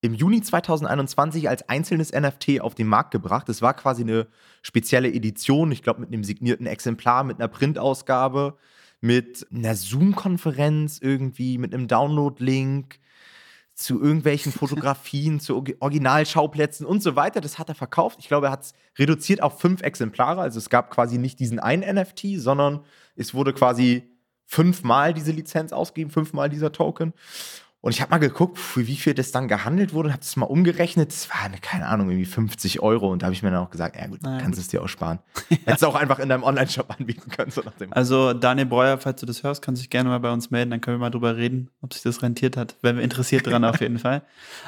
im 0.00 0.14
Juni 0.14 0.40
2021 0.40 1.48
als 1.48 1.68
einzelnes 1.68 2.12
NFT 2.12 2.60
auf 2.60 2.74
den 2.74 2.86
Markt 2.86 3.10
gebracht. 3.10 3.48
Es 3.48 3.62
war 3.62 3.74
quasi 3.74 4.02
eine 4.02 4.28
spezielle 4.62 5.12
Edition, 5.12 5.72
ich 5.72 5.82
glaube 5.82 6.00
mit 6.00 6.12
einem 6.12 6.24
signierten 6.24 6.66
Exemplar, 6.66 7.24
mit 7.24 7.38
einer 7.38 7.48
Printausgabe, 7.48 8.56
mit 9.00 9.46
einer 9.52 9.74
Zoom-Konferenz 9.74 10.98
irgendwie, 11.02 11.58
mit 11.58 11.74
einem 11.74 11.88
Download-Link 11.88 13.00
zu 13.80 14.00
irgendwelchen 14.00 14.52
Fotografien, 14.52 15.40
zu 15.40 15.64
Originalschauplätzen 15.80 16.86
und 16.86 17.02
so 17.02 17.16
weiter. 17.16 17.40
Das 17.40 17.58
hat 17.58 17.68
er 17.68 17.74
verkauft. 17.74 18.18
Ich 18.20 18.28
glaube, 18.28 18.46
er 18.48 18.52
hat 18.52 18.62
es 18.62 18.74
reduziert 18.98 19.42
auf 19.42 19.58
fünf 19.58 19.82
Exemplare. 19.82 20.40
Also 20.40 20.58
es 20.58 20.70
gab 20.70 20.90
quasi 20.90 21.18
nicht 21.18 21.40
diesen 21.40 21.58
einen 21.58 21.94
NFT, 21.96 22.36
sondern 22.36 22.84
es 23.16 23.34
wurde 23.34 23.52
quasi 23.52 24.10
fünfmal 24.46 25.14
diese 25.14 25.32
Lizenz 25.32 25.72
ausgegeben, 25.72 26.10
fünfmal 26.10 26.50
dieser 26.50 26.72
Token. 26.72 27.14
Und 27.82 27.92
ich 27.92 28.02
habe 28.02 28.10
mal 28.10 28.18
geguckt, 28.18 28.58
für 28.58 28.86
wie 28.86 28.96
viel 28.96 29.14
das 29.14 29.32
dann 29.32 29.48
gehandelt 29.48 29.94
wurde 29.94 30.08
und 30.08 30.12
habe 30.12 30.20
das 30.22 30.36
mal 30.36 30.44
umgerechnet. 30.44 31.10
Das 31.10 31.30
waren, 31.30 31.58
keine 31.62 31.86
Ahnung, 31.86 32.10
irgendwie 32.10 32.26
50 32.26 32.80
Euro. 32.80 33.10
Und 33.10 33.22
da 33.22 33.26
habe 33.26 33.34
ich 33.34 33.42
mir 33.42 33.50
dann 33.50 33.64
auch 33.64 33.70
gesagt, 33.70 33.96
ja 33.96 34.06
gut, 34.06 34.22
naja, 34.22 34.38
kannst 34.42 34.58
du 34.58 34.60
es 34.60 34.68
dir 34.68 34.82
auch 34.82 34.88
sparen. 34.88 35.20
ja. 35.48 35.56
Hättest 35.64 35.82
du 35.82 35.86
auch 35.86 35.94
einfach 35.94 36.18
in 36.18 36.28
deinem 36.28 36.42
Online-Shop 36.42 36.94
anbieten 36.98 37.30
können. 37.30 37.50
So 37.50 37.62
also 37.90 38.34
Daniel 38.34 38.66
Breuer, 38.66 38.98
falls 38.98 39.20
du 39.20 39.26
das 39.26 39.42
hörst, 39.42 39.62
kannst 39.62 39.80
du 39.80 39.84
dich 39.84 39.90
gerne 39.90 40.10
mal 40.10 40.20
bei 40.20 40.30
uns 40.30 40.50
melden. 40.50 40.70
Dann 40.72 40.82
können 40.82 40.98
wir 40.98 41.00
mal 41.00 41.10
drüber 41.10 41.38
reden, 41.38 41.70
ob 41.80 41.94
sich 41.94 42.02
das 42.02 42.22
rentiert 42.22 42.58
hat. 42.58 42.76
Wären 42.82 42.96
wir 42.96 43.02
interessiert 43.02 43.46
dran 43.46 43.64
auf 43.64 43.80
jeden 43.80 43.98
Fall. 43.98 44.22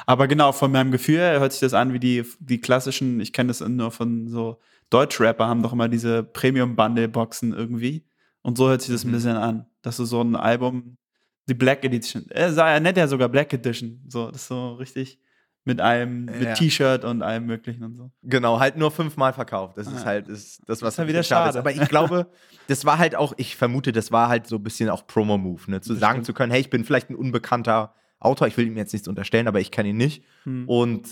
Aber 0.07 0.27
genau, 0.27 0.51
von 0.51 0.71
meinem 0.71 0.91
Gefühl 0.91 1.17
her 1.17 1.39
hört 1.39 1.51
sich 1.51 1.61
das 1.61 1.75
an 1.75 1.93
wie 1.93 1.99
die, 1.99 2.23
die 2.39 2.59
klassischen, 2.59 3.19
ich 3.19 3.31
kenne 3.31 3.49
das 3.49 3.59
nur 3.59 3.91
von 3.91 4.27
so 4.27 4.59
Deutschrapper, 4.89 5.47
haben 5.47 5.61
doch 5.61 5.73
immer 5.73 5.87
diese 5.87 6.23
Premium-Bundle-Boxen 6.23 7.53
irgendwie. 7.53 8.05
Und 8.41 8.57
so 8.57 8.69
hört 8.69 8.81
sich 8.81 8.91
das 8.91 9.03
mhm. 9.03 9.11
ein 9.11 9.13
bisschen 9.13 9.37
an, 9.37 9.65
dass 9.83 9.97
du 9.97 10.05
so 10.05 10.19
ein 10.19 10.35
Album 10.35 10.97
die 11.47 11.53
Black 11.53 11.83
Edition. 11.83 12.25
Er, 12.29 12.55
er 12.55 12.79
nennt 12.79 12.97
ja 12.97 13.07
sogar 13.07 13.29
Black 13.29 13.53
Edition. 13.53 14.01
So, 14.07 14.31
das 14.31 14.43
ist 14.43 14.47
so 14.47 14.73
richtig 14.73 15.19
mit 15.65 15.79
einem 15.79 16.25
mit 16.25 16.41
ja. 16.41 16.53
T-Shirt 16.53 17.05
und 17.05 17.21
allem 17.21 17.45
möglichen 17.45 17.83
und 17.83 17.95
so. 17.95 18.11
Genau, 18.23 18.59
halt 18.59 18.75
nur 18.75 18.91
fünfmal 18.91 19.31
verkauft. 19.31 19.77
Das 19.77 19.87
ah, 19.87 19.95
ist 19.95 20.05
halt 20.05 20.27
ist 20.27 20.61
das, 20.67 20.81
was 20.81 20.95
das 20.95 21.05
ist 21.05 21.09
wieder 21.09 21.23
schade. 21.23 21.51
Ist. 21.51 21.55
Aber 21.55 21.71
ich 21.71 21.87
glaube, 21.87 22.27
das 22.67 22.83
war 22.85 22.97
halt 22.97 23.15
auch, 23.15 23.33
ich 23.37 23.55
vermute, 23.55 23.91
das 23.93 24.11
war 24.11 24.27
halt 24.27 24.47
so 24.47 24.57
ein 24.57 24.63
bisschen 24.63 24.89
auch 24.89 25.07
Promo-Move, 25.07 25.71
ne? 25.71 25.81
Zu 25.81 25.93
das 25.93 25.99
sagen 25.99 26.17
stimmt. 26.17 26.25
zu 26.25 26.33
können, 26.33 26.51
hey, 26.51 26.59
ich 26.59 26.69
bin 26.69 26.83
vielleicht 26.83 27.09
ein 27.09 27.15
unbekannter 27.15 27.93
Autor, 28.19 28.47
ich 28.47 28.57
will 28.57 28.67
ihm 28.67 28.77
jetzt 28.77 28.93
nichts 28.93 29.07
unterstellen, 29.07 29.47
aber 29.47 29.61
ich 29.61 29.71
kenne 29.71 29.89
ihn 29.89 29.97
nicht. 29.97 30.23
Hm. 30.43 30.67
Und 30.67 31.07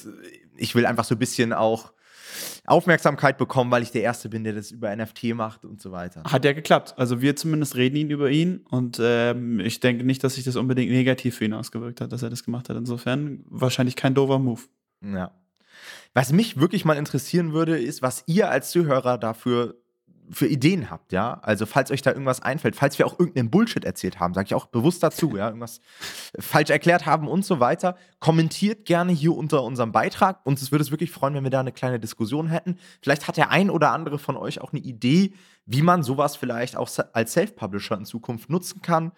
ich 0.57 0.75
will 0.75 0.85
einfach 0.85 1.05
so 1.05 1.15
ein 1.15 1.19
bisschen 1.19 1.53
auch 1.53 1.93
Aufmerksamkeit 2.65 3.37
bekommen, 3.37 3.71
weil 3.71 3.83
ich 3.83 3.91
der 3.91 4.03
Erste 4.03 4.29
bin, 4.29 4.43
der 4.43 4.53
das 4.53 4.71
über 4.71 4.95
NFT 4.95 5.35
macht 5.35 5.65
und 5.65 5.81
so 5.81 5.91
weiter. 5.91 6.23
Hat 6.23 6.45
ja 6.45 6.53
geklappt. 6.53 6.93
Also 6.97 7.21
wir 7.21 7.35
zumindest 7.35 7.75
reden 7.75 7.95
ihn 7.95 8.09
über 8.09 8.29
ihn 8.29 8.65
und 8.69 8.99
ähm, 9.01 9.59
ich 9.59 9.79
denke 9.79 10.03
nicht, 10.03 10.23
dass 10.23 10.35
sich 10.35 10.43
das 10.43 10.55
unbedingt 10.55 10.91
negativ 10.91 11.37
für 11.37 11.45
ihn 11.45 11.53
ausgewirkt 11.53 12.01
hat, 12.01 12.11
dass 12.11 12.23
er 12.23 12.29
das 12.29 12.43
gemacht 12.43 12.69
hat. 12.69 12.77
Insofern 12.77 13.43
wahrscheinlich 13.49 13.95
kein 13.95 14.13
doofer 14.13 14.39
Move. 14.39 14.61
Ja. 15.01 15.31
Was 16.13 16.33
mich 16.33 16.59
wirklich 16.59 16.85
mal 16.85 16.97
interessieren 16.97 17.53
würde, 17.53 17.79
ist, 17.79 18.01
was 18.01 18.23
ihr 18.27 18.49
als 18.49 18.71
Zuhörer 18.71 19.17
dafür 19.17 19.75
für 20.31 20.47
Ideen 20.47 20.89
habt, 20.89 21.11
ja. 21.11 21.39
Also, 21.41 21.65
falls 21.65 21.91
euch 21.91 22.01
da 22.01 22.11
irgendwas 22.11 22.41
einfällt, 22.41 22.75
falls 22.75 22.97
wir 22.97 23.05
auch 23.05 23.19
irgendeinen 23.19 23.49
Bullshit 23.49 23.83
erzählt 23.83 24.19
haben, 24.19 24.33
sage 24.33 24.45
ich 24.47 24.55
auch 24.55 24.67
bewusst 24.67 25.03
dazu, 25.03 25.35
ja, 25.35 25.47
irgendwas 25.47 25.81
falsch 26.39 26.69
erklärt 26.69 27.05
haben 27.05 27.27
und 27.27 27.45
so 27.45 27.59
weiter, 27.59 27.95
kommentiert 28.19 28.85
gerne 28.85 29.11
hier 29.11 29.35
unter 29.35 29.63
unserem 29.63 29.91
Beitrag. 29.91 30.45
Uns 30.45 30.71
würde 30.71 30.83
es 30.83 30.91
wirklich 30.91 31.11
freuen, 31.11 31.33
wenn 31.33 31.43
wir 31.43 31.51
da 31.51 31.59
eine 31.59 31.71
kleine 31.71 31.99
Diskussion 31.99 32.47
hätten. 32.47 32.77
Vielleicht 33.01 33.27
hat 33.27 33.37
der 33.37 33.49
ein 33.49 33.69
oder 33.69 33.91
andere 33.91 34.19
von 34.19 34.37
euch 34.37 34.61
auch 34.61 34.71
eine 34.71 34.81
Idee, 34.81 35.33
wie 35.65 35.81
man 35.81 36.03
sowas 36.03 36.35
vielleicht 36.35 36.75
auch 36.75 36.89
als 37.13 37.33
Self-Publisher 37.33 37.97
in 37.97 38.05
Zukunft 38.05 38.49
nutzen 38.49 38.81
kann. 38.81 39.11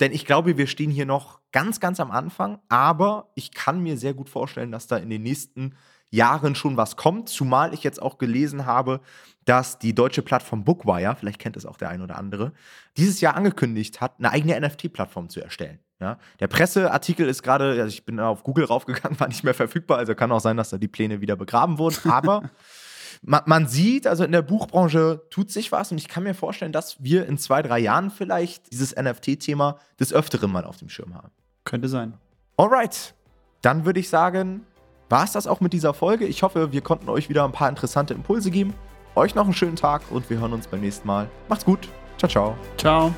Denn 0.00 0.12
ich 0.12 0.26
glaube, 0.26 0.58
wir 0.58 0.66
stehen 0.66 0.90
hier 0.90 1.06
noch 1.06 1.40
ganz, 1.52 1.80
ganz 1.80 2.00
am 2.00 2.10
Anfang, 2.10 2.58
aber 2.68 3.30
ich 3.34 3.52
kann 3.52 3.82
mir 3.82 3.96
sehr 3.96 4.14
gut 4.14 4.28
vorstellen, 4.28 4.70
dass 4.70 4.86
da 4.86 4.98
in 4.98 5.08
den 5.08 5.22
nächsten 5.22 5.74
Jahren 6.10 6.54
schon 6.54 6.76
was 6.76 6.96
kommt, 6.96 7.28
zumal 7.28 7.74
ich 7.74 7.82
jetzt 7.82 8.00
auch 8.00 8.18
gelesen 8.18 8.66
habe, 8.66 9.00
dass 9.44 9.78
die 9.78 9.94
deutsche 9.94 10.22
Plattform 10.22 10.64
Bookwire, 10.64 11.16
vielleicht 11.16 11.38
kennt 11.38 11.56
es 11.56 11.66
auch 11.66 11.76
der 11.76 11.88
ein 11.88 12.02
oder 12.02 12.18
andere, 12.18 12.52
dieses 12.96 13.20
Jahr 13.20 13.36
angekündigt 13.36 14.00
hat, 14.00 14.14
eine 14.18 14.30
eigene 14.30 14.60
NFT-Plattform 14.60 15.28
zu 15.28 15.40
erstellen. 15.40 15.78
Ja, 15.98 16.18
der 16.40 16.48
Presseartikel 16.48 17.26
ist 17.26 17.42
gerade, 17.42 17.70
also 17.70 17.86
ich 17.86 18.04
bin 18.04 18.20
auf 18.20 18.42
Google 18.42 18.66
raufgegangen, 18.66 19.18
war 19.20 19.28
nicht 19.28 19.44
mehr 19.44 19.54
verfügbar, 19.54 19.98
also 19.98 20.14
kann 20.14 20.30
auch 20.30 20.40
sein, 20.40 20.56
dass 20.56 20.70
da 20.70 20.78
die 20.78 20.88
Pläne 20.88 21.20
wieder 21.20 21.36
begraben 21.36 21.78
wurden, 21.78 22.10
aber 22.10 22.50
man, 23.22 23.42
man, 23.46 23.66
sieht, 23.66 24.06
also 24.06 24.24
in 24.24 24.32
der 24.32 24.42
Buchbranche 24.42 25.22
tut 25.30 25.50
sich 25.50 25.72
was 25.72 25.92
und 25.92 25.98
ich 25.98 26.08
kann 26.08 26.24
mir 26.24 26.34
vorstellen, 26.34 26.72
dass 26.72 27.02
wir 27.02 27.26
in 27.26 27.38
zwei, 27.38 27.62
drei 27.62 27.78
Jahren 27.78 28.10
vielleicht 28.10 28.72
dieses 28.72 28.94
NFT-Thema 28.94 29.78
des 29.98 30.12
Öfteren 30.12 30.52
mal 30.52 30.64
auf 30.64 30.76
dem 30.76 30.90
Schirm 30.90 31.14
haben. 31.14 31.30
Könnte 31.64 31.88
sein. 31.88 32.14
Alright, 32.58 33.14
dann 33.62 33.86
würde 33.86 34.00
ich 34.00 34.10
sagen, 34.10 34.66
war 35.08 35.24
es 35.24 35.32
das 35.32 35.46
auch 35.46 35.60
mit 35.60 35.72
dieser 35.72 35.94
Folge. 35.94 36.26
Ich 36.26 36.42
hoffe, 36.42 36.72
wir 36.72 36.80
konnten 36.80 37.08
euch 37.08 37.28
wieder 37.28 37.44
ein 37.44 37.52
paar 37.52 37.68
interessante 37.68 38.14
Impulse 38.14 38.50
geben. 38.50 38.74
Euch 39.14 39.34
noch 39.34 39.44
einen 39.44 39.54
schönen 39.54 39.76
Tag 39.76 40.02
und 40.10 40.28
wir 40.28 40.38
hören 40.38 40.52
uns 40.52 40.66
beim 40.66 40.80
nächsten 40.80 41.06
Mal. 41.06 41.28
Macht's 41.48 41.64
gut. 41.64 41.88
Ciao, 42.18 42.28
ciao. 42.28 42.56
Ciao. 42.76 43.14